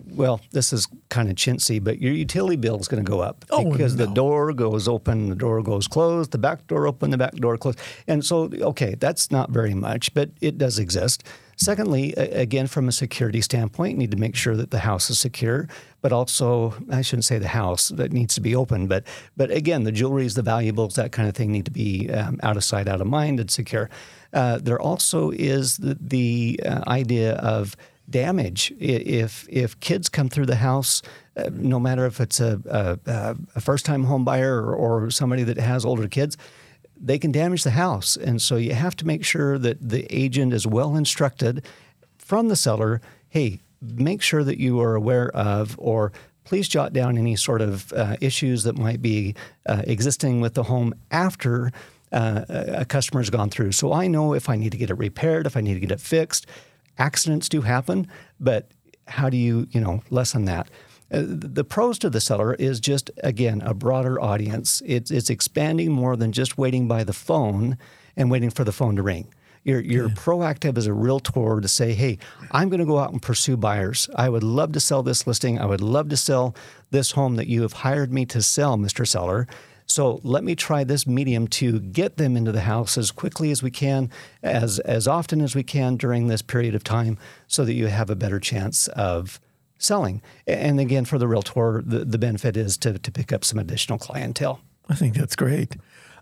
well, 0.08 0.42
this 0.52 0.74
is 0.74 0.88
kind 1.10 1.30
of 1.30 1.36
chintzy, 1.36 1.84
but 1.84 2.02
your 2.02 2.14
utility 2.14 2.56
bill 2.56 2.80
is 2.80 2.88
going 2.88 3.04
to 3.04 3.10
go 3.10 3.22
up 3.22 3.46
Oh, 3.50 3.72
because 3.72 3.96
the 3.96 4.08
door 4.08 4.54
goes 4.54 4.88
open, 4.88 5.30
the 5.30 5.36
door 5.36 5.62
goes 5.62 5.88
closed, 5.88 6.32
the 6.32 6.38
back 6.38 6.68
door 6.68 6.88
open, 6.88 7.12
the 7.12 7.18
back 7.18 7.34
door 7.36 7.58
closed, 7.58 7.80
and 8.08 8.26
so 8.26 8.50
okay, 8.62 8.96
that's 8.96 9.32
not 9.32 9.50
very 9.50 9.74
much, 9.74 10.14
but 10.14 10.30
it 10.42 10.58
does 10.58 10.78
exist. 10.80 11.24
Secondly, 11.58 12.14
again, 12.14 12.68
from 12.68 12.88
a 12.90 12.92
security 12.92 13.40
standpoint, 13.40 13.92
you 13.92 13.98
need 13.98 14.12
to 14.12 14.18
make 14.18 14.36
sure 14.36 14.58
that 14.58 14.72
the 14.72 14.80
house 14.80 15.10
is 15.10 15.20
secure, 15.20 15.68
but 16.02 16.12
also 16.12 16.74
I 16.92 17.02
shouldn't 17.02 17.26
say 17.26 17.38
the 17.38 17.48
house 17.48 17.90
that 17.90 18.12
needs 18.12 18.36
to 18.36 18.42
be 18.42 18.56
open, 18.56 18.88
but 18.88 19.06
but 19.38 19.52
again, 19.52 19.84
the 19.84 19.92
jewelries, 19.92 20.36
the 20.36 20.42
valuables, 20.42 20.96
that 20.96 21.14
kind 21.14 21.30
of 21.30 21.36
thing 21.36 21.52
need 21.52 21.66
to 21.66 21.72
be 21.72 22.10
um, 22.12 22.40
out 22.44 22.58
of 22.58 22.64
sight, 22.64 22.90
out 22.90 23.00
of 23.00 23.08
mind, 23.08 23.40
and 23.40 23.50
secure. 23.50 23.90
Uh, 24.34 24.60
there 24.62 24.80
also 24.80 25.32
is 25.32 25.78
the, 25.78 25.98
the 26.00 26.60
uh, 26.66 26.84
idea 26.88 27.36
of 27.36 27.78
damage. 28.10 28.74
If 28.78 29.48
if 29.50 29.80
kids 29.80 30.10
come 30.10 30.28
through 30.28 30.48
the 30.48 30.58
house, 30.58 31.02
uh, 31.38 31.50
no 31.54 31.80
matter 31.80 32.06
if 32.06 32.20
it's 32.20 32.42
a, 32.42 32.60
a, 33.06 33.36
a 33.56 33.62
first 33.62 33.86
time 33.86 34.04
home 34.04 34.26
buyer 34.26 34.62
or, 34.62 34.76
or 34.76 35.10
somebody 35.10 35.44
that 35.44 35.58
has 35.58 35.86
older 35.86 36.08
kids, 36.08 36.38
they 37.00 37.20
can 37.20 37.32
damage 37.32 37.64
the 37.64 37.72
house. 37.72 38.16
And 38.16 38.42
so 38.42 38.56
you 38.56 38.74
have 38.74 38.96
to 38.98 39.06
make 39.06 39.24
sure 39.24 39.58
that 39.58 39.90
the 39.90 40.06
agent 40.10 40.54
is 40.54 40.66
well 40.66 40.96
instructed 40.96 41.66
from 42.18 42.48
the 42.48 42.56
seller. 42.56 43.02
Hey, 43.30 43.62
make 43.82 44.22
sure 44.22 44.44
that 44.44 44.60
you 44.60 44.80
are 44.80 44.96
aware 44.96 45.30
of 45.30 45.76
or 45.78 46.12
please 46.44 46.68
jot 46.68 46.94
down 46.94 47.18
any 47.18 47.36
sort 47.36 47.62
of 47.62 47.92
uh, 47.94 48.16
issues 48.22 48.64
that 48.64 48.78
might 48.78 49.02
be 49.02 49.36
uh, 49.66 49.82
existing 49.86 50.42
with 50.42 50.54
the 50.54 50.64
home 50.64 50.94
after 51.12 51.72
uh, 52.12 52.46
a 52.50 52.86
customer's 52.86 53.30
gone 53.30 53.50
through. 53.50 53.72
So 53.72 53.92
I 53.92 54.08
know 54.08 54.34
if 54.34 54.48
I 54.48 54.56
need 54.56 54.72
to 54.72 54.78
get 54.78 54.90
it 54.90 54.98
repaired, 54.98 55.46
if 55.46 55.58
I 55.58 55.62
need 55.62 55.74
to 55.74 55.80
get 55.80 55.92
it 55.92 56.00
fixed. 56.00 56.46
Accidents 56.98 57.50
do 57.50 57.62
happen, 57.62 58.08
but 58.40 58.70
how 59.08 59.30
do 59.30 59.38
you, 59.38 59.68
you 59.72 59.82
know, 59.82 60.02
lessen 60.10 60.46
that? 60.46 60.70
Uh, 61.12 61.22
the 61.26 61.64
pros 61.64 62.00
to 62.00 62.10
the 62.10 62.22
seller 62.22 62.56
is 62.56 62.80
just 62.80 63.12
again 63.24 63.62
a 63.62 63.74
broader 63.74 64.20
audience. 64.20 64.82
It's 64.86 65.12
it's 65.12 65.30
expanding 65.30 65.92
more 65.92 66.16
than 66.16 66.32
just 66.32 66.58
waiting 66.58 66.88
by 66.88 67.04
the 67.04 67.14
phone 67.14 67.78
and 68.18 68.32
waiting 68.32 68.50
for 68.50 68.64
the 68.64 68.72
phone 68.72 68.96
to 68.96 69.04
ring. 69.04 69.28
You're 69.64 69.82
you're 69.82 70.10
proactive 70.10 70.78
as 70.78 70.86
a 70.86 70.94
realtor 70.94 71.60
to 71.60 71.68
say, 71.68 71.94
hey, 71.94 72.20
I'm 72.52 72.70
going 72.70 72.80
to 72.80 72.86
go 72.86 73.00
out 73.00 73.12
and 73.12 73.22
pursue 73.22 73.58
buyers. 73.58 74.10
I 74.16 74.30
would 74.30 74.44
love 74.44 74.72
to 74.74 74.80
sell 74.80 75.02
this 75.02 75.26
listing. 75.26 75.60
I 75.60 75.66
would 75.66 75.82
love 75.82 76.10
to 76.10 76.18
sell 76.18 76.56
this 76.92 77.12
home 77.12 77.36
that 77.36 77.48
you 77.48 77.64
have 77.64 77.74
hired 77.74 78.14
me 78.14 78.26
to 78.28 78.42
sell, 78.44 78.78
Mr. 78.78 79.08
Seller. 79.08 79.48
So 79.88 80.20
let 80.24 80.44
me 80.44 80.56
try 80.56 80.84
this 80.84 81.08
medium 81.08 81.48
to 81.48 81.80
get 81.80 82.18
them 82.18 82.36
into 82.36 82.52
the 82.52 82.62
house 82.62 82.98
as 82.98 83.12
quickly 83.12 83.52
as 83.52 83.62
we 83.62 83.72
can, 83.72 84.10
as 84.44 84.80
as 84.80 85.08
often 85.08 85.42
as 85.42 85.56
we 85.56 85.64
can 85.64 85.98
during 85.98 86.28
this 86.28 86.42
period 86.42 86.76
of 86.76 86.84
time, 86.84 87.18
so 87.48 87.66
that 87.66 87.74
you 87.74 87.88
have 87.88 88.10
a 88.10 88.16
better 88.16 88.40
chance 88.40 88.88
of 88.90 89.40
selling. 89.78 90.22
And 90.48 90.80
again, 90.80 91.06
for 91.06 91.18
the 91.18 91.28
realtor, 91.28 91.82
the, 91.86 92.06
the 92.06 92.18
benefit 92.18 92.58
is 92.58 92.78
to, 92.78 92.98
to 93.00 93.12
pick 93.12 93.32
up 93.34 93.44
some 93.44 93.60
additional 93.60 93.98
clientele. 94.00 94.60
I 94.90 94.96
think 94.96 95.16
that's 95.16 95.36
great. 95.36 95.76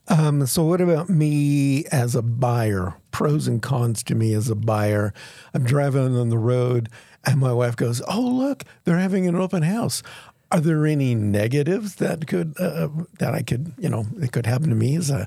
Um, 0.10 0.46
so, 0.46 0.64
what 0.66 0.82
about 0.82 1.10
me 1.10 1.86
as 1.86 2.14
a 2.16 2.22
buyer? 2.22 2.96
Pros 3.12 3.48
and 3.48 3.62
cons 3.62 4.04
to 4.04 4.16
me 4.16 4.34
as 4.34 4.50
a 4.50 4.56
buyer. 4.56 5.14
I'm 5.54 5.64
driving 5.64 6.16
on 6.18 6.28
the 6.30 6.38
road, 6.38 6.90
and 7.26 7.40
my 7.40 7.54
wife 7.54 7.78
goes, 7.78 8.02
"Oh, 8.08 8.20
look, 8.20 8.64
they're 8.84 9.00
having 9.00 9.28
an 9.28 9.36
open 9.36 9.64
house." 9.64 10.04
Are 10.52 10.60
there 10.60 10.86
any 10.86 11.16
negatives 11.16 11.96
that 11.96 12.28
could 12.28 12.54
uh, 12.60 12.90
that 13.20 13.34
I 13.34 13.44
could 13.44 13.74
you 13.78 13.88
know 13.88 14.06
it 14.22 14.34
could 14.34 14.46
happen 14.46 14.70
to 14.70 14.76
me 14.76 14.98
as 14.98 15.10
a 15.10 15.26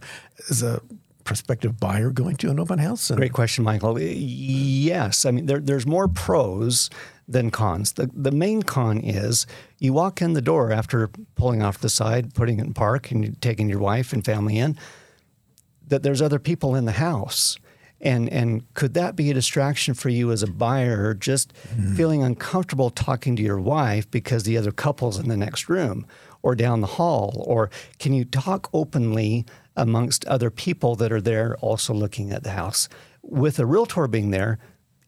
as 0.51 0.63
a 0.63 0.81
prospective 1.25 1.81
buyer 1.81 2.11
going 2.11 2.37
to 2.37 2.51
an 2.51 2.61
open 2.61 2.79
house? 2.79 3.09
And- 3.09 3.17
Great 3.19 3.33
question, 3.33 3.65
Michael. 3.65 3.99
Yes, 3.99 5.25
I 5.25 5.31
mean 5.31 5.47
there, 5.47 5.59
there's 5.59 5.87
more 5.87 6.07
pros 6.07 6.91
than 7.29 7.51
cons. 7.51 7.93
The 7.93 8.11
the 8.13 8.31
main 8.31 8.63
con 8.63 8.99
is 8.99 9.47
you 9.79 9.93
walk 9.93 10.23
in 10.23 10.35
the 10.35 10.43
door 10.43 10.73
after 10.73 11.09
pulling 11.35 11.63
off 11.63 11.79
the 11.79 11.89
side, 11.89 12.35
putting 12.35 12.59
it 12.59 12.67
in 12.67 12.75
park, 12.75 13.11
and 13.11 13.25
you're 13.25 13.35
taking 13.41 13.69
your 13.69 13.81
wife 13.81 14.13
and 14.13 14.25
family 14.25 14.59
in. 14.59 14.79
That 15.89 16.03
there's 16.03 16.23
other 16.23 16.39
people 16.39 16.75
in 16.75 16.85
the 16.85 16.93
house. 16.93 17.59
And 18.01 18.29
and 18.29 18.63
could 18.75 18.95
that 18.95 19.17
be 19.17 19.31
a 19.31 19.35
distraction 19.35 19.95
for 19.95 20.11
you 20.11 20.31
as 20.31 20.43
a 20.43 20.47
buyer, 20.47 21.15
just 21.15 21.53
mm. 21.75 21.97
feeling 21.97 22.23
uncomfortable 22.23 22.91
talking 22.91 23.37
to 23.37 23.43
your 23.43 23.59
wife 23.59 24.11
because 24.11 24.43
the 24.43 24.59
other 24.59 24.73
couple's 24.73 25.19
in 25.19 25.29
the 25.29 25.37
next 25.37 25.69
room 25.69 26.07
or 26.43 26.55
down 26.55 26.81
the 26.81 26.87
hall? 26.87 27.43
Or 27.47 27.71
can 27.99 28.13
you 28.13 28.25
talk 28.25 28.69
openly 28.73 29.47
amongst 29.77 30.25
other 30.27 30.51
people 30.51 30.95
that 30.97 31.11
are 31.11 31.21
there 31.21 31.57
also 31.57 31.95
looking 31.95 32.33
at 32.33 32.45
the 32.45 32.51
house? 32.51 32.89
With 33.23 33.59
a 33.59 33.67
realtor 33.67 34.07
being 34.07 34.31
there, 34.31 34.59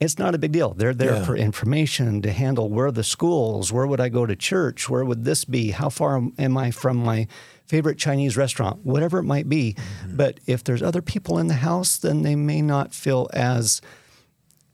it's 0.00 0.18
not 0.18 0.34
a 0.34 0.38
big 0.38 0.52
deal. 0.52 0.74
They're 0.74 0.94
there 0.94 1.16
Yeah. 1.16 1.24
for 1.24 1.36
information 1.36 2.22
to 2.22 2.30
handle 2.32 2.68
where 2.70 2.92
the 2.92 3.02
schools, 3.02 3.72
where 3.72 3.86
would 3.86 4.00
I 4.00 4.08
go 4.08 4.26
to 4.26 4.36
church, 4.36 4.88
where 4.88 5.04
would 5.04 5.24
this 5.24 5.44
be, 5.44 5.72
how 5.72 5.88
far 5.88 6.22
am 6.38 6.56
I 6.56 6.70
from 6.70 6.96
my 6.98 7.26
favorite 7.66 7.98
Chinese 7.98 8.36
restaurant, 8.36 8.84
whatever 8.84 9.18
it 9.18 9.24
might 9.24 9.48
be. 9.48 9.74
Mm-hmm. 9.76 10.16
But 10.16 10.40
if 10.46 10.64
there's 10.64 10.82
other 10.82 11.02
people 11.02 11.38
in 11.38 11.48
the 11.48 11.54
house, 11.54 11.96
then 11.98 12.22
they 12.22 12.34
may 12.36 12.62
not 12.62 12.94
feel 12.94 13.28
as 13.34 13.82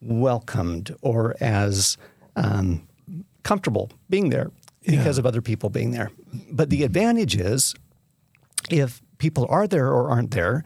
welcomed 0.01 0.95
or 1.03 1.35
as 1.41 1.97
um, 2.37 2.87
comfortable 3.43 3.91
being 4.11 4.29
there 4.31 4.51
because 4.85 5.17
Yeah. 5.17 5.21
of 5.21 5.27
other 5.27 5.41
people 5.41 5.71
being 5.71 5.91
there. 5.93 6.11
But 6.51 6.71
the 6.71 6.83
advantage 6.85 7.37
is 7.37 7.75
if 8.71 9.01
people 9.19 9.47
are 9.49 9.67
there 9.67 9.89
or 9.89 10.11
aren't 10.11 10.33
there, 10.33 10.65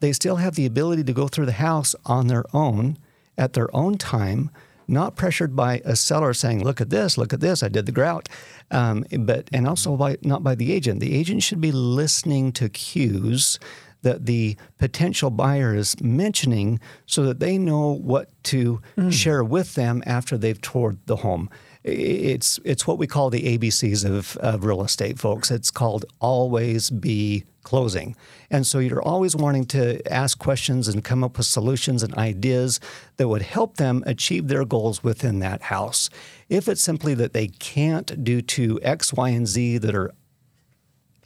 they 0.00 0.12
still 0.12 0.36
have 0.36 0.54
the 0.54 0.66
ability 0.66 1.04
to 1.04 1.12
go 1.12 1.26
through 1.26 1.46
the 1.46 1.52
house 1.52 1.94
on 2.04 2.26
their 2.28 2.44
own 2.54 2.98
at 3.38 3.52
their 3.52 3.74
own 3.74 3.98
time, 3.98 4.50
not 4.88 5.16
pressured 5.16 5.56
by 5.56 5.80
a 5.84 5.96
seller 5.96 6.32
saying, 6.32 6.62
"Look 6.62 6.80
at 6.80 6.90
this, 6.90 7.18
look 7.18 7.32
at 7.32 7.40
this, 7.40 7.62
I 7.62 7.68
did 7.68 7.86
the 7.86 7.92
grout," 7.92 8.28
um, 8.70 9.04
but 9.18 9.48
and 9.52 9.66
also 9.66 9.96
by 9.96 10.16
not 10.22 10.42
by 10.42 10.54
the 10.54 10.72
agent. 10.72 11.00
The 11.00 11.14
agent 11.14 11.42
should 11.42 11.60
be 11.60 11.72
listening 11.72 12.52
to 12.52 12.68
cues 12.68 13.58
that 14.02 14.26
the 14.26 14.56
potential 14.78 15.30
buyer 15.30 15.74
is 15.74 16.00
mentioning, 16.00 16.78
so 17.06 17.24
that 17.24 17.40
they 17.40 17.58
know 17.58 17.90
what 17.90 18.30
to 18.44 18.80
share 19.10 19.42
with 19.42 19.74
them 19.74 20.02
after 20.06 20.38
they've 20.38 20.60
toured 20.60 20.98
the 21.06 21.16
home 21.16 21.50
it's 21.86 22.58
it's 22.64 22.86
what 22.86 22.98
we 22.98 23.06
call 23.06 23.30
the 23.30 23.56
ABCs 23.56 24.04
of, 24.04 24.36
of 24.38 24.64
real 24.64 24.82
estate, 24.82 25.18
folks. 25.18 25.50
It's 25.50 25.70
called 25.70 26.04
always 26.20 26.90
be 26.90 27.44
closing. 27.66 28.14
And 28.48 28.64
so 28.64 28.78
you're 28.78 29.02
always 29.02 29.34
wanting 29.34 29.66
to 29.66 30.00
ask 30.10 30.38
questions 30.38 30.86
and 30.86 31.02
come 31.02 31.24
up 31.24 31.36
with 31.36 31.46
solutions 31.46 32.04
and 32.04 32.14
ideas 32.14 32.78
that 33.16 33.28
would 33.28 33.42
help 33.42 33.76
them 33.76 34.04
achieve 34.06 34.46
their 34.46 34.64
goals 34.64 35.02
within 35.02 35.40
that 35.40 35.62
house. 35.62 36.08
If 36.48 36.68
it's 36.68 36.80
simply 36.80 37.12
that 37.14 37.32
they 37.32 37.48
can't 37.48 38.22
due 38.22 38.40
to 38.40 38.78
X, 38.82 39.12
Y, 39.12 39.30
and 39.30 39.48
Z 39.48 39.78
that 39.78 39.96
are 39.96 40.12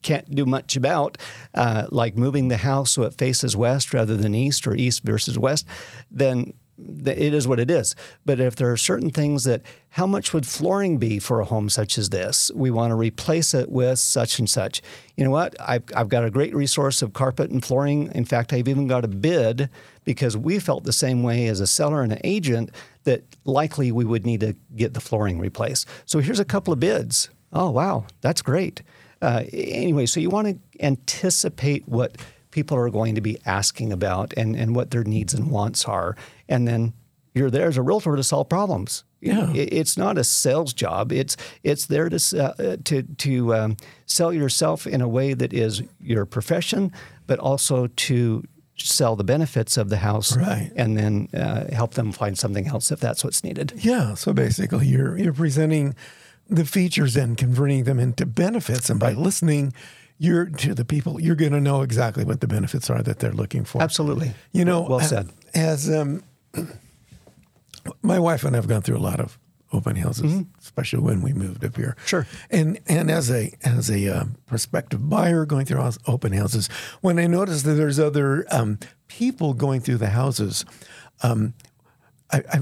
can't 0.03 0.35
do 0.35 0.47
much 0.47 0.77
about, 0.77 1.19
uh, 1.55 1.87
like 1.91 2.17
moving 2.17 2.49
the 2.49 2.57
house 2.57 2.93
so 2.93 3.03
it 3.03 3.13
faces 3.13 3.55
west 3.55 3.93
rather 3.93 4.17
than 4.17 4.35
east 4.35 4.67
or 4.67 4.75
east 4.75 5.03
versus 5.05 5.39
west, 5.39 5.67
then 6.11 6.45
th- 6.45 6.55
it 7.07 7.35
is 7.35 7.47
what 7.47 7.61
it 7.61 7.71
is. 7.71 7.95
But 8.25 8.41
if 8.41 8.57
there 8.57 8.71
are 8.71 8.77
certain 8.77 9.11
things 9.11 9.45
that, 9.45 9.63
how 9.91 10.07
much 10.07 10.33
would 10.33 10.47
flooring 10.47 10.99
be 10.99 11.19
for 11.19 11.41
a 11.41 11.45
home 11.45 11.69
such 11.69 11.99
as 11.99 12.11
this? 12.11 12.51
We 12.55 12.71
want 12.71 12.91
to 12.91 12.95
replace 12.95 13.55
it 13.55 13.71
with 13.71 13.99
such 13.99 14.39
and 14.39 14.49
such. 14.49 14.83
You 15.17 15.25
know 15.25 15.31
what? 15.31 15.55
I've, 15.61 15.85
I've 15.95 16.09
got 16.09 16.25
a 16.25 16.31
great 16.31 16.55
resource 16.55 17.03
of 17.03 17.13
carpet 17.13 17.51
and 17.51 17.65
flooring. 17.65 18.11
In 18.15 18.25
fact, 18.25 18.53
I've 18.53 18.69
even 18.69 18.87
got 18.87 19.05
a 19.05 19.09
bid 19.09 19.69
because 20.05 20.37
we 20.37 20.59
felt 20.59 20.85
the 20.85 20.93
same 20.93 21.23
way 21.23 21.47
as 21.47 21.61
a 21.61 21.67
seller 21.67 22.03
and 22.03 22.13
an 22.13 22.21
agent 22.25 22.71
that 23.05 23.25
likely 23.45 23.93
we 23.93 24.05
would 24.05 24.27
need 24.27 24.41
to 24.41 24.55
get 24.77 24.95
the 24.95 25.01
flooring 25.01 25.39
replaced. 25.39 25.87
So 26.07 26.21
here's 26.21 26.41
a 26.41 26.45
couple 26.45 26.73
of 26.73 26.81
bids. 26.81 27.31
Oh, 27.53 27.71
wow, 27.71 28.07
that's 28.21 28.43
great. 28.43 28.83
Uh, 29.23 29.45
anyway, 29.53 30.07
so 30.07 30.21
you 30.21 30.31
want 30.31 30.49
to 30.49 30.85
anticipate 30.85 31.87
what 31.87 32.17
people 32.51 32.77
are 32.77 32.91
going 32.91 33.15
to 33.15 33.21
be 33.21 33.39
asking 33.47 33.93
about 33.93 34.33
and, 34.37 34.57
and 34.57 34.75
what 34.75 34.91
their 34.91 35.05
needs 35.05 35.35
and 35.35 35.51
wants 35.51 35.85
are. 35.85 36.17
And 36.49 36.67
then 36.67 36.93
you're 37.35 37.51
there 37.51 37.69
as 37.69 37.77
a 37.77 37.83
realtor 37.83 38.17
to 38.17 38.23
solve 38.25 38.49
problems. 38.49 39.05
Yeah. 39.21 39.53
It- 39.53 39.73
it's 39.73 39.97
not 39.97 40.19
a 40.19 40.25
sales 40.25 40.73
job. 40.73 41.13
It's 41.13 41.37
it's 41.63 41.87
there 41.87 42.09
to 42.09 42.17
uh, 42.43 42.77
to 42.85 43.03
to 43.03 43.55
um, 43.55 43.77
sell 44.07 44.33
yourself 44.33 44.87
in 44.87 45.01
a 45.01 45.09
way 45.09 45.35
that 45.35 45.53
is 45.53 45.83
your 46.01 46.25
profession, 46.27 46.91
but 47.27 47.39
also 47.39 47.87
to 47.87 48.43
sell 48.77 49.15
the 49.15 49.25
benefits 49.25 49.77
of 49.77 49.91
the 49.91 49.99
house, 49.99 50.35
Right. 50.37 50.73
and 50.75 50.97
then 50.97 51.29
uh, 51.35 51.71
help 51.71 51.93
them 51.95 52.13
find 52.13 52.39
something 52.39 52.67
else 52.67 52.91
if 52.91 52.99
that's 52.99 53.23
what's 53.23 53.45
needed. 53.45 53.75
Yeah. 53.77 54.15
So 54.15 54.33
basically, 54.33 54.87
you're 54.87 55.19
you're 55.19 55.35
presenting 55.35 55.95
the 56.49 56.65
features 56.65 57.15
and 57.17 57.37
converting 57.37 57.85
them 57.85 58.01
into 58.01 58.25
benefits, 58.27 58.89
and 58.91 58.99
by 58.99 59.13
listening, 59.13 59.73
you're 60.21 60.45
to 60.45 60.75
the 60.75 60.85
people, 60.85 61.19
you're 61.19 61.35
going 61.35 61.53
to 61.53 61.61
know 61.61 61.81
exactly 61.81 62.25
what 62.25 62.43
the 62.43 62.47
benefits 62.47 62.91
are 62.91 63.03
that 63.03 63.21
they're 63.21 63.33
looking 63.33 63.65
for. 63.65 63.83
Absolutely. 63.83 64.33
You 64.53 64.67
know, 64.67 64.83
Well 64.83 65.01
said. 65.01 65.31
As 65.55 65.91
um, 65.91 66.23
my 68.03 68.19
wife 68.19 68.45
and 68.45 68.55
I 68.55 68.59
have 68.59 68.69
gone 68.69 68.83
through 68.83 68.99
a 68.99 69.01
lot 69.01 69.19
of 69.19 69.39
open 69.73 69.97
houses, 69.97 70.45
especially 70.61 71.01
when 71.01 71.23
we 71.23 71.33
moved 71.33 71.65
up 71.65 71.75
here. 71.75 71.97
Mm-hmm. 71.97 72.07
Sure. 72.07 72.27
And 72.51 72.79
and 72.87 73.11
as 73.11 73.31
a 73.31 73.55
as 73.65 73.91
a 73.91 74.15
uh, 74.15 74.25
prospective 74.45 75.09
buyer 75.09 75.47
going 75.47 75.65
through 75.65 75.81
house, 75.81 75.99
open 76.07 76.35
houses, 76.35 76.69
when 77.01 77.19
I 77.19 77.27
notice 77.27 77.63
that 77.63 77.73
there's 77.73 77.99
other 77.99 78.45
um, 78.51 78.79
people 79.09 79.55
going 79.55 79.81
through 79.81 79.99
the 79.99 80.11
houses, 80.11 80.67
um, 81.23 81.55
I, 82.31 82.43
I 82.53 82.61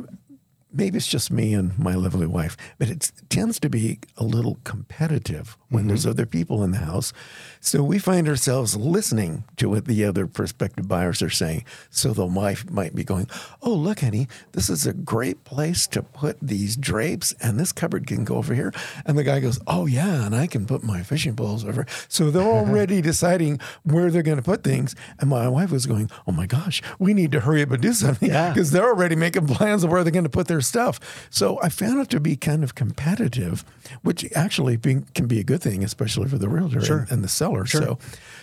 maybe 0.73 0.97
it's 0.97 1.07
just 1.07 1.31
me 1.31 1.55
and 1.55 1.79
my 1.79 1.95
lovely 1.95 2.27
wife, 2.27 2.57
but 2.79 2.89
it 2.89 3.11
tends 3.29 3.59
to 3.61 3.71
be 3.71 3.99
a 4.17 4.25
little 4.25 4.59
competitive 4.65 5.57
when 5.71 5.87
there's 5.87 6.03
mm-hmm. 6.03 6.11
other 6.11 6.27
people 6.27 6.63
in 6.63 6.71
the 6.71 6.79
house. 6.79 7.13
So 7.61 7.83
we 7.83 7.99
find 7.99 8.29
ourselves 8.29 8.77
listening 8.77 9.45
to 9.57 9.69
what 9.69 9.87
the 9.87 10.05
other 10.05 10.27
prospective 10.27 10.89
buyers 10.89 11.23
are 11.23 11.31
saying. 11.31 11.65
So 11.91 12.13
the 12.13 12.27
wife 12.27 12.71
might 12.71 12.95
be 12.95 13.05
going, 13.05 13.29
"Oh, 13.63 13.75
look, 13.75 14.01
honey, 14.01 14.29
this 14.53 14.71
is 14.71 14.87
a 14.87 14.93
great 14.93 15.45
place 15.45 15.87
to 15.89 16.03
put 16.03 16.39
these 16.41 16.77
drapes, 16.77 17.35
and 17.41 17.59
this 17.59 17.73
cupboard 17.73 18.07
can 18.07 18.25
go 18.25 18.37
over 18.37 18.55
here." 18.55 18.73
And 19.05 19.19
the 19.19 19.25
guy 19.25 19.41
goes, 19.41 19.61
"Oh 19.67 19.87
yeah, 19.87 20.25
and 20.25 20.35
I 20.35 20.47
can 20.47 20.67
put 20.67 20.83
my 20.83 21.03
fishing 21.03 21.35
poles 21.37 21.65
over." 21.65 21.87
So 22.09 22.31
they're 22.31 22.43
already 22.59 23.01
deciding 23.01 23.61
where 23.85 24.11
they're 24.11 24.23
going 24.23 24.37
to 24.37 24.43
put 24.43 24.63
things. 24.65 24.95
And 25.19 25.31
my 25.31 25.49
wife 25.49 25.71
was 25.71 25.87
going, 25.87 26.11
"Oh 26.27 26.33
my 26.33 26.47
gosh, 26.47 26.83
we 26.99 27.15
need 27.15 27.33
to 27.33 27.41
hurry 27.41 27.63
up 27.63 27.71
and 27.71 27.83
do 27.83 27.93
something 27.93 28.29
Yeah. 28.29 28.49
because 28.55 28.71
they're 28.71 28.89
already 28.89 29.17
making 29.17 29.47
plans 29.47 29.85
of 29.85 29.91
where 29.91 30.05
they're 30.05 30.13
going 30.13 30.25
to 30.25 30.31
put 30.31 30.47
their 30.47 30.58
stuff. 30.61 31.29
So 31.31 31.59
I 31.63 31.69
found 31.69 32.01
it 32.01 32.11
to 32.11 32.21
be 32.21 32.37
kind 32.37 32.63
of 32.65 32.75
competitive, 32.75 33.65
which 34.03 34.25
actually 34.35 34.77
being, 34.77 35.07
can 35.15 35.27
be 35.27 35.41
a 35.41 35.45
good 35.45 35.63
thing, 35.63 35.83
especially 35.85 36.29
for 36.29 36.39
the 36.39 36.49
realtor 36.49 36.81
and, 37.01 37.11
and 37.13 37.25
the 37.25 37.29
seller. 37.29 37.67
So, 37.67 37.99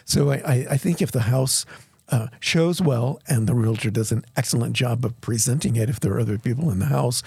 so 0.06 0.32
I, 0.32 0.36
I- 0.46 0.68
I 0.72 0.78
think 0.78 1.02
if 1.02 1.12
the 1.12 1.22
house 1.22 1.66
uh, 2.10 2.28
shows 2.40 2.82
well 2.82 3.20
and 3.28 3.48
the 3.48 3.56
realtor 3.56 3.90
does 3.90 4.12
an 4.12 4.24
excellent 4.36 4.74
job 4.74 5.04
of 5.06 5.20
presenting 5.22 5.76
it, 5.76 5.90
if 5.90 6.00
there 6.00 6.14
are 6.14 6.20
other 6.20 6.38
people 6.38 6.70
in 6.72 6.80
the 6.80 6.86
house, 6.86 7.24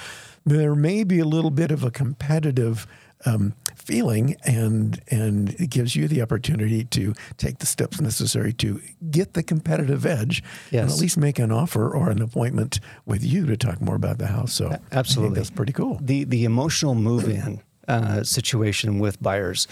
there 0.46 0.74
may 0.74 1.04
be 1.04 1.18
a 1.18 1.24
little 1.24 1.50
bit 1.50 1.70
of 1.70 1.82
a 1.84 1.90
competitive. 1.90 2.86
Um, 3.26 3.54
feeling 3.74 4.36
and 4.44 5.00
and 5.08 5.50
it 5.58 5.70
gives 5.70 5.96
you 5.96 6.06
the 6.08 6.20
opportunity 6.22 6.84
to 6.84 7.14
take 7.38 7.58
the 7.58 7.66
steps 7.66 8.00
necessary 8.00 8.52
to 8.52 8.80
get 9.10 9.32
the 9.32 9.42
competitive 9.42 10.04
edge 10.04 10.42
and 10.70 10.90
at 10.90 10.98
least 10.98 11.16
make 11.16 11.38
an 11.38 11.50
offer 11.50 11.90
or 11.90 12.10
an 12.10 12.20
appointment 12.20 12.80
with 13.06 13.24
you 13.24 13.46
to 13.46 13.56
talk 13.56 13.80
more 13.80 13.96
about 13.96 14.18
the 14.18 14.26
house. 14.26 14.52
So 14.52 14.76
absolutely. 14.92 15.36
that's 15.36 15.50
pretty 15.50 15.72
cool. 15.72 15.98
The 16.02 16.24
the 16.24 16.44
emotional 16.44 16.94
move 16.94 17.28
in 17.28 17.60
uh, 17.88 18.22
situation 18.22 18.98
with 18.98 19.20
buyers, 19.22 19.66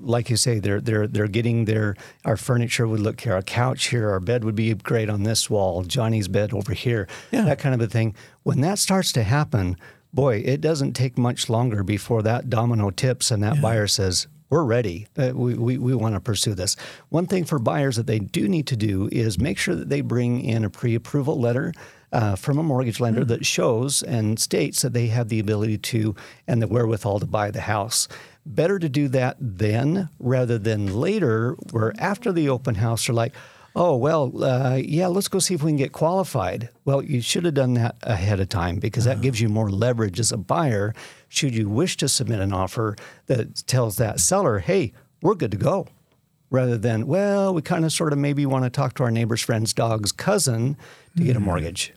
like 0.00 0.28
you 0.28 0.36
say, 0.36 0.58
they're 0.58 0.80
they're 0.80 1.06
they're 1.06 1.28
getting 1.28 1.64
their 1.66 1.94
our 2.24 2.36
furniture 2.36 2.88
would 2.88 3.00
look 3.00 3.20
here, 3.20 3.34
our 3.34 3.42
couch 3.42 3.86
here, 3.86 4.10
our 4.10 4.20
bed 4.20 4.42
would 4.44 4.56
be 4.56 4.74
great 4.74 5.08
on 5.08 5.22
this 5.22 5.48
wall, 5.48 5.84
Johnny's 5.84 6.26
bed 6.28 6.52
over 6.52 6.74
here, 6.74 7.06
Yeah. 7.30 7.42
that 7.42 7.60
kind 7.60 7.74
of 7.74 7.80
a 7.80 7.86
thing. 7.86 8.14
When 8.42 8.60
that 8.62 8.78
starts 8.80 9.12
to 9.12 9.22
happen, 9.22 9.76
boy, 10.12 10.42
it 10.44 10.60
doesn't 10.60 10.92
take 10.92 11.16
much 11.18 11.48
longer 11.48 11.82
before 11.82 12.22
that 12.22 12.50
domino 12.50 12.90
tips 12.90 13.30
and 13.30 13.42
that 13.42 13.60
buyer 13.60 13.86
says. 13.86 14.26
We're 14.48 14.64
ready. 14.64 15.06
Uh, 15.16 15.30
we 15.32 15.54
we, 15.54 15.78
we 15.78 15.94
want 15.94 16.16
to 16.16 16.20
pursue 16.20 16.54
this. 16.54 16.74
One 17.08 17.26
thing 17.26 17.44
for 17.44 17.60
buyers 17.60 17.94
that 17.94 18.08
they 18.08 18.18
do 18.18 18.48
need 18.48 18.66
to 18.66 18.76
do 18.76 19.08
is 19.12 19.38
make 19.38 19.58
sure 19.58 19.76
that 19.76 19.88
they 19.88 20.00
bring 20.00 20.44
in 20.44 20.64
a 20.64 20.70
pre 20.70 20.96
approval 20.96 21.38
letter 21.38 21.72
uh, 22.12 22.36
from 22.36 22.58
a 22.58 22.62
mortgage 22.62 23.00
lender 23.00 23.24
that 23.24 23.46
shows 23.46 24.02
and 24.02 24.38
states 24.38 24.82
that 24.82 24.92
they 24.92 25.06
have 25.06 25.28
the 25.28 25.38
ability 25.38 25.78
to 25.78 26.14
and 26.46 26.60
the 26.60 26.66
wherewithal 26.66 27.20
to 27.20 27.26
buy 27.26 27.50
the 27.50 27.60
house. 27.60 28.08
Better 28.44 28.78
to 28.78 28.88
do 28.88 29.08
that 29.08 29.36
then 29.38 30.08
rather 30.18 30.58
than 30.58 30.98
later, 30.98 31.52
where 31.70 31.94
after 31.98 32.32
the 32.32 32.48
open 32.48 32.76
house, 32.76 33.06
they're 33.06 33.14
like, 33.14 33.34
oh, 33.76 33.96
well, 33.96 34.42
uh, 34.42 34.76
yeah, 34.76 35.06
let's 35.06 35.28
go 35.28 35.38
see 35.38 35.54
if 35.54 35.62
we 35.62 35.70
can 35.70 35.76
get 35.76 35.92
qualified. 35.92 36.68
Well, 36.84 37.02
you 37.02 37.20
should 37.20 37.44
have 37.44 37.54
done 37.54 37.74
that 37.74 37.96
ahead 38.02 38.40
of 38.40 38.48
time 38.48 38.76
because 38.78 39.04
that 39.04 39.20
gives 39.20 39.40
you 39.40 39.48
more 39.48 39.70
leverage 39.70 40.18
as 40.20 40.32
a 40.32 40.36
buyer 40.36 40.94
should 41.28 41.54
you 41.54 41.68
wish 41.68 41.96
to 41.98 42.08
submit 42.08 42.40
an 42.40 42.52
offer 42.52 42.96
that 43.26 43.66
tells 43.66 43.96
that 43.96 44.18
seller, 44.20 44.58
hey, 44.58 44.92
we're 45.22 45.34
good 45.36 45.52
to 45.52 45.56
go 45.56 45.86
rather 46.50 46.76
than, 46.76 47.06
well, 47.06 47.54
we 47.54 47.62
kind 47.62 47.84
of 47.84 47.92
sort 47.92 48.12
of 48.12 48.18
maybe 48.18 48.44
want 48.44 48.64
to 48.64 48.70
talk 48.70 48.94
to 48.94 49.04
our 49.04 49.10
neighbor's 49.10 49.40
friend's 49.40 49.72
dog's 49.72 50.10
cousin 50.10 50.76
to 51.16 51.22
get 51.22 51.36
a 51.36 51.40
mortgage. 51.40 51.92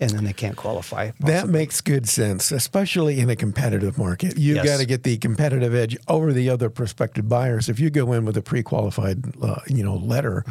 And 0.00 0.10
then 0.10 0.24
they 0.24 0.32
can't 0.32 0.56
qualify. 0.56 1.12
That 1.20 1.48
makes 1.48 1.80
good 1.80 2.08
sense, 2.08 2.50
especially 2.50 3.20
in 3.20 3.30
a 3.30 3.36
competitive 3.36 3.96
market. 3.96 4.36
You've 4.36 4.56
Yes. 4.56 4.64
got 4.66 4.78
to 4.78 4.86
get 4.86 5.04
the 5.04 5.16
competitive 5.18 5.72
edge 5.72 5.96
over 6.08 6.32
the 6.32 6.50
other 6.50 6.68
prospective 6.68 7.28
buyers. 7.28 7.68
If 7.68 7.78
you 7.78 7.90
go 7.90 8.12
in 8.12 8.24
with 8.24 8.36
a 8.36 8.42
pre-qualified, 8.42 9.36
uh, 9.40 9.60
you 9.68 9.84
know, 9.84 9.94
letter, 9.94 10.44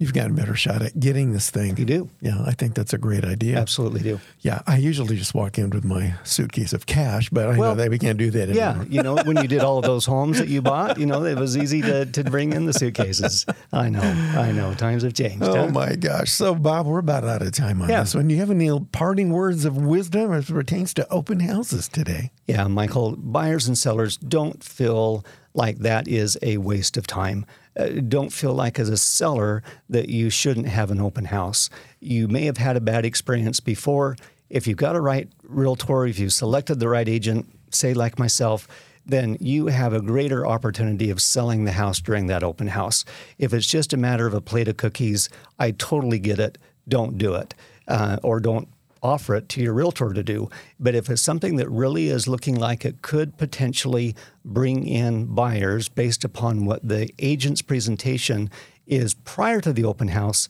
you've 0.00 0.12
got 0.14 0.28
a 0.30 0.32
better 0.32 0.56
shot 0.56 0.80
at 0.82 0.98
getting 0.98 1.32
this 1.32 1.50
thing. 1.50 1.76
You 1.76 1.84
do. 1.84 2.08
Yeah, 2.20 2.42
I 2.44 2.52
think 2.52 2.74
that's 2.74 2.92
a 2.94 2.98
great 2.98 3.24
idea. 3.24 3.58
Absolutely 3.58 4.00
do. 4.00 4.20
Yeah, 4.40 4.62
I 4.66 4.78
usually 4.78 5.16
just 5.16 5.34
walk 5.34 5.58
in 5.58 5.70
with 5.70 5.84
my 5.84 6.14
suitcase 6.24 6.72
of 6.72 6.86
cash, 6.86 7.28
but 7.30 7.44
I 7.46 7.56
Well, 7.58 7.70
know 7.70 7.82
that 7.82 7.90
we 7.90 7.98
can't 7.98 8.18
do 8.18 8.30
that 8.32 8.48
anymore. 8.48 8.56
Yeah, 8.56 8.84
you 8.88 9.02
know, 9.02 9.16
when 9.24 9.36
you 9.36 9.46
did 9.46 9.60
all 9.60 9.78
of 9.78 9.84
those 9.92 10.06
homes 10.06 10.38
that 10.38 10.48
you 10.48 10.62
bought, 10.62 10.98
you 10.98 11.04
know, 11.06 11.24
it 11.24 11.38
was 11.38 11.56
easy 11.56 11.82
to, 11.82 12.06
to 12.06 12.24
bring 12.24 12.52
in 12.54 12.64
the 12.64 12.72
suitcases. 12.72 13.44
I 13.72 13.90
know, 13.90 14.00
I 14.00 14.50
know. 14.52 14.72
Times 14.74 15.02
have 15.02 15.14
changed. 15.14 15.44
Oh 15.44 15.54
huh? 15.66 15.68
my 15.68 15.94
gosh. 15.96 16.32
So, 16.32 16.54
Bob, 16.54 16.86
we're 16.86 16.98
about 16.98 17.24
out 17.24 17.42
of 17.42 17.52
time 17.52 17.82
on 17.82 17.88
Yeah. 17.90 18.00
this 18.00 18.14
one. 18.14 18.26
Do 18.26 18.34
you 18.34 18.40
have 18.40 18.50
any 18.50 18.70
parting 18.92 19.30
words 19.30 19.66
of 19.66 19.76
wisdom 19.76 20.32
as 20.32 20.48
it 20.48 20.52
pertains 20.54 20.94
to 20.94 21.08
open 21.10 21.40
houses 21.40 21.88
today? 21.88 22.30
Yeah, 22.46 22.66
Michael, 22.68 23.16
buyers 23.16 23.68
and 23.68 23.76
sellers 23.76 24.16
don't 24.16 24.64
feel 24.64 25.24
like 25.52 25.78
that 25.80 26.08
is 26.08 26.38
a 26.42 26.56
waste 26.56 26.96
of 26.96 27.06
time. 27.06 27.44
Uh, 27.78 28.00
don't 28.08 28.32
feel 28.32 28.52
like, 28.52 28.78
as 28.78 28.88
a 28.88 28.96
seller, 28.96 29.62
that 29.88 30.08
you 30.08 30.30
shouldn't 30.30 30.68
have 30.68 30.90
an 30.90 31.00
open 31.00 31.26
house. 31.26 31.70
You 32.00 32.28
may 32.28 32.44
have 32.46 32.58
had 32.58 32.76
a 32.76 32.80
bad 32.80 33.04
experience 33.04 33.60
before. 33.60 34.16
If 34.48 34.66
you've 34.66 34.76
got 34.76 34.96
a 34.96 35.00
right 35.00 35.28
realtor, 35.44 36.06
if 36.06 36.18
you've 36.18 36.32
selected 36.32 36.80
the 36.80 36.88
right 36.88 37.08
agent, 37.08 37.46
say 37.70 37.94
like 37.94 38.18
myself, 38.18 38.66
then 39.06 39.36
you 39.40 39.68
have 39.68 39.92
a 39.92 40.00
greater 40.00 40.46
opportunity 40.46 41.10
of 41.10 41.22
selling 41.22 41.64
the 41.64 41.72
house 41.72 42.00
during 42.00 42.26
that 42.26 42.42
open 42.42 42.68
house. 42.68 43.04
If 43.38 43.54
it's 43.54 43.66
just 43.66 43.92
a 43.92 43.96
matter 43.96 44.26
of 44.26 44.34
a 44.34 44.40
plate 44.40 44.68
of 44.68 44.76
cookies, 44.76 45.28
I 45.58 45.70
totally 45.70 46.18
get 46.18 46.38
it. 46.38 46.58
Don't 46.88 47.18
do 47.18 47.34
it, 47.34 47.54
uh, 47.88 48.18
or 48.22 48.40
don't 48.40 48.68
offer 49.02 49.34
it 49.34 49.48
to 49.50 49.62
your 49.62 49.72
realtor 49.72 50.12
to 50.12 50.22
do. 50.22 50.48
But 50.78 50.94
if 50.94 51.08
it's 51.08 51.22
something 51.22 51.56
that 51.56 51.68
really 51.68 52.08
is 52.08 52.28
looking 52.28 52.56
like 52.56 52.84
it 52.84 53.02
could 53.02 53.36
potentially 53.38 54.14
bring 54.44 54.86
in 54.86 55.26
buyers 55.26 55.88
based 55.88 56.24
upon 56.24 56.66
what 56.66 56.86
the 56.86 57.10
agent's 57.18 57.62
presentation 57.62 58.50
is 58.86 59.14
prior 59.14 59.60
to 59.60 59.72
the 59.72 59.84
open 59.84 60.08
house, 60.08 60.48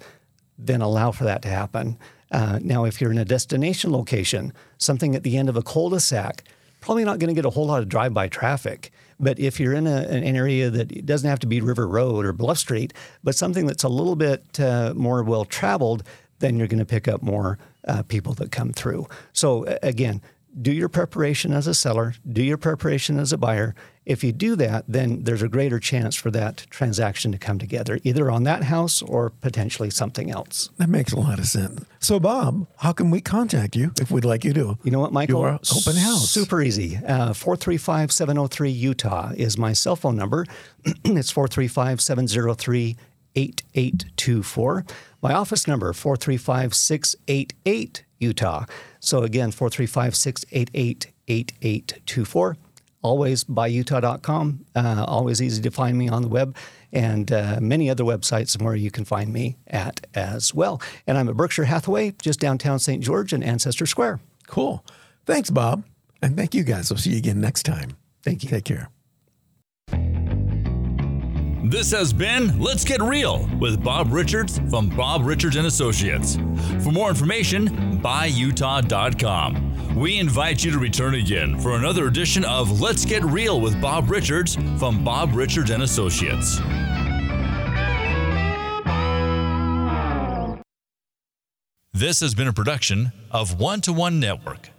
then 0.59 0.81
allow 0.81 1.11
for 1.11 1.25
that 1.25 1.43
to 1.43 1.49
happen. 1.49 1.99
Uh, 2.31 2.59
now, 2.63 2.85
if 2.85 3.01
you're 3.01 3.11
in 3.11 3.19
a 3.19 3.25
destination 3.25 3.93
location, 3.93 4.53
something 4.79 5.17
at 5.17 5.23
the 5.23 5.37
end 5.37 5.49
of 5.49 5.57
a 5.57 5.63
cul-de-sac, 5.63 6.45
probably 6.81 7.05
not 7.05 7.19
going 7.19 7.29
to 7.29 7.35
get 7.35 7.45
a 7.45 7.51
whole 7.51 7.67
lot 7.67 7.83
of 7.83 7.89
drive-by 7.89 8.29
traffic. 8.29 8.91
But 9.19 9.39
if 9.39 9.61
you're 9.61 9.75
in 9.75 9.87
a, 9.87 9.99
an 10.03 10.37
area 10.37 10.71
that 10.71 11.05
doesn't 11.05 11.29
have 11.29 11.41
to 11.41 11.47
be 11.47 11.61
River 11.61 11.87
Road 11.87 12.25
or 12.25 12.33
Bluff 12.33 12.59
Street, 12.59 12.95
but 13.23 13.35
something 13.35 13.67
that's 13.67 13.85
a 13.85 13.89
little 13.89 14.17
bit 14.17 14.59
uh, 14.59 14.95
more 14.97 15.23
well 15.23 15.45
traveled, 15.45 16.03
then 16.39 16.59
you're 16.59 16.69
going 16.69 16.79
to 16.79 16.87
pick 16.87 17.07
up 17.07 17.23
more 17.23 17.59
uh, 17.87 18.03
people 18.03 18.35
that 18.35 18.51
come 18.51 18.73
through. 18.73 19.07
So 19.33 19.65
again, 19.83 20.23
do 20.61 20.73
your 20.73 20.89
preparation 20.89 21.53
as 21.53 21.67
a 21.67 21.75
seller, 21.75 22.15
do 22.31 22.43
your 22.43 22.57
preparation 22.57 23.19
as 23.19 23.33
a 23.33 23.39
buyer. 23.39 23.75
If 24.07 24.25
you 24.25 24.33
do 24.33 24.57
that, 24.57 24.85
then 24.89 25.23
there's 25.23 25.43
a 25.43 25.49
greater 25.49 25.79
chance 25.79 26.17
for 26.17 26.31
that 26.33 26.67
transaction 26.71 27.31
to 27.31 27.39
come 27.39 27.59
together, 27.59 28.01
either 28.03 28.31
on 28.31 28.43
that 28.45 28.65
house 28.65 29.03
or 29.03 29.31
potentially 29.31 29.91
something 29.91 30.31
else. 30.31 30.71
That 30.79 30.89
makes 30.89 31.13
a 31.13 31.21
lot 31.21 31.39
of 31.39 31.47
sense. 31.47 31.85
So, 32.01 32.19
Bob, 32.19 32.67
how 32.79 32.93
can 32.93 33.11
we 33.11 33.21
contact 33.21 33.77
you 33.77 33.93
if 34.01 34.11
we'd 34.11 34.25
like 34.25 34.43
you 34.45 34.53
to? 34.55 34.79
You 34.83 34.91
know 34.91 34.99
what, 34.99 35.13
Michael? 35.13 35.43
Do 35.43 35.47
our 35.47 35.61
open 35.77 35.97
house. 35.97 36.29
Super 36.29 36.61
easy. 36.61 36.97
Uh, 36.97 37.35
435 37.35 38.11
703 38.11 38.71
Utah 38.71 39.33
is 39.37 39.57
my 39.57 39.73
cell 39.73 39.97
phone 39.97 40.17
number. 40.17 40.45
it's 41.05 41.31
435 41.31 42.01
703 42.01 42.97
8824. 43.35 44.85
My 45.23 45.35
office 45.35 45.67
number, 45.67 45.93
435 45.93 46.75
688 46.75 48.05
Utah. 48.19 48.65
So 49.01 49.23
again, 49.23 49.51
435 49.51 50.15
688 50.15 51.13
8824. 51.29 52.57
Always 53.03 53.45
buyutah.com. 53.45 54.67
Uh, 54.75 55.05
always 55.09 55.41
easy 55.41 55.63
to 55.63 55.71
find 55.71 55.97
me 55.97 56.09
on 56.09 56.23
the 56.23 56.29
web 56.29 56.55
and 56.93 57.33
uh, 57.33 57.59
many 57.61 57.89
other 57.89 58.05
websites 58.05 58.61
where 58.61 58.75
you 58.75 58.91
can 58.91 59.05
find 59.05 59.33
me 59.33 59.57
at 59.67 60.07
as 60.15 60.53
well. 60.55 60.83
And 61.07 61.17
I'm 61.17 61.29
at 61.29 61.37
Berkshire 61.37 61.65
Hathaway, 61.65 62.15
just 62.21 62.41
downtown 62.41 62.79
St. 62.79 63.03
George 63.03 63.33
and 63.33 63.43
Ancestor 63.43 63.87
Square. 63.87 64.21
Cool. 64.47 64.85
Thanks, 65.25 65.49
Bob. 65.51 65.85
And 66.21 66.37
thank 66.37 66.55
you 66.55 66.63
guys. 66.63 66.91
We'll 66.91 66.99
see 66.99 67.11
you 67.11 67.19
again 67.19 67.41
next 67.41 67.63
time. 67.63 67.97
Thank 68.23 68.43
you. 68.43 68.51
Take 68.51 68.65
care. 68.65 68.91
This 71.65 71.91
has 71.91 72.13
been 72.15 72.59
Let's 72.59 72.85
Get 72.85 73.03
Real 73.03 73.47
with 73.61 73.85
Bob 73.85 74.13
Richards 74.13 74.59
from 74.71 74.89
Bob 74.89 75.27
Richards 75.27 75.57
and 75.57 75.67
Associates. 75.67 76.37
For 76.83 76.91
more 76.91 77.11
information, 77.11 78.01
buyutah.com. 78.01 79.95
We 79.95 80.19
invite 80.19 80.65
you 80.65 80.71
to 80.71 80.79
return 80.79 81.17
again 81.17 81.61
for 81.61 81.77
another 81.77 82.07
edition 82.07 82.47
of 82.47 82.81
Let's 82.81 83.05
Get 83.05 83.23
Real 83.23 83.61
with 83.61 83.79
Bob 83.79 84.11
Richards 84.11 84.57
from 84.79 85.05
Bob 85.05 85.35
Richards 85.35 85.69
and 85.69 85.83
Associates. 85.83 86.59
This 91.93 92.21
has 92.21 92.35
been 92.35 92.49
a 92.49 92.55
production 92.55 93.13
of 93.31 93.61
One 93.61 93.83
to 93.83 93.93
One 93.93 94.19
Network. 94.19 94.71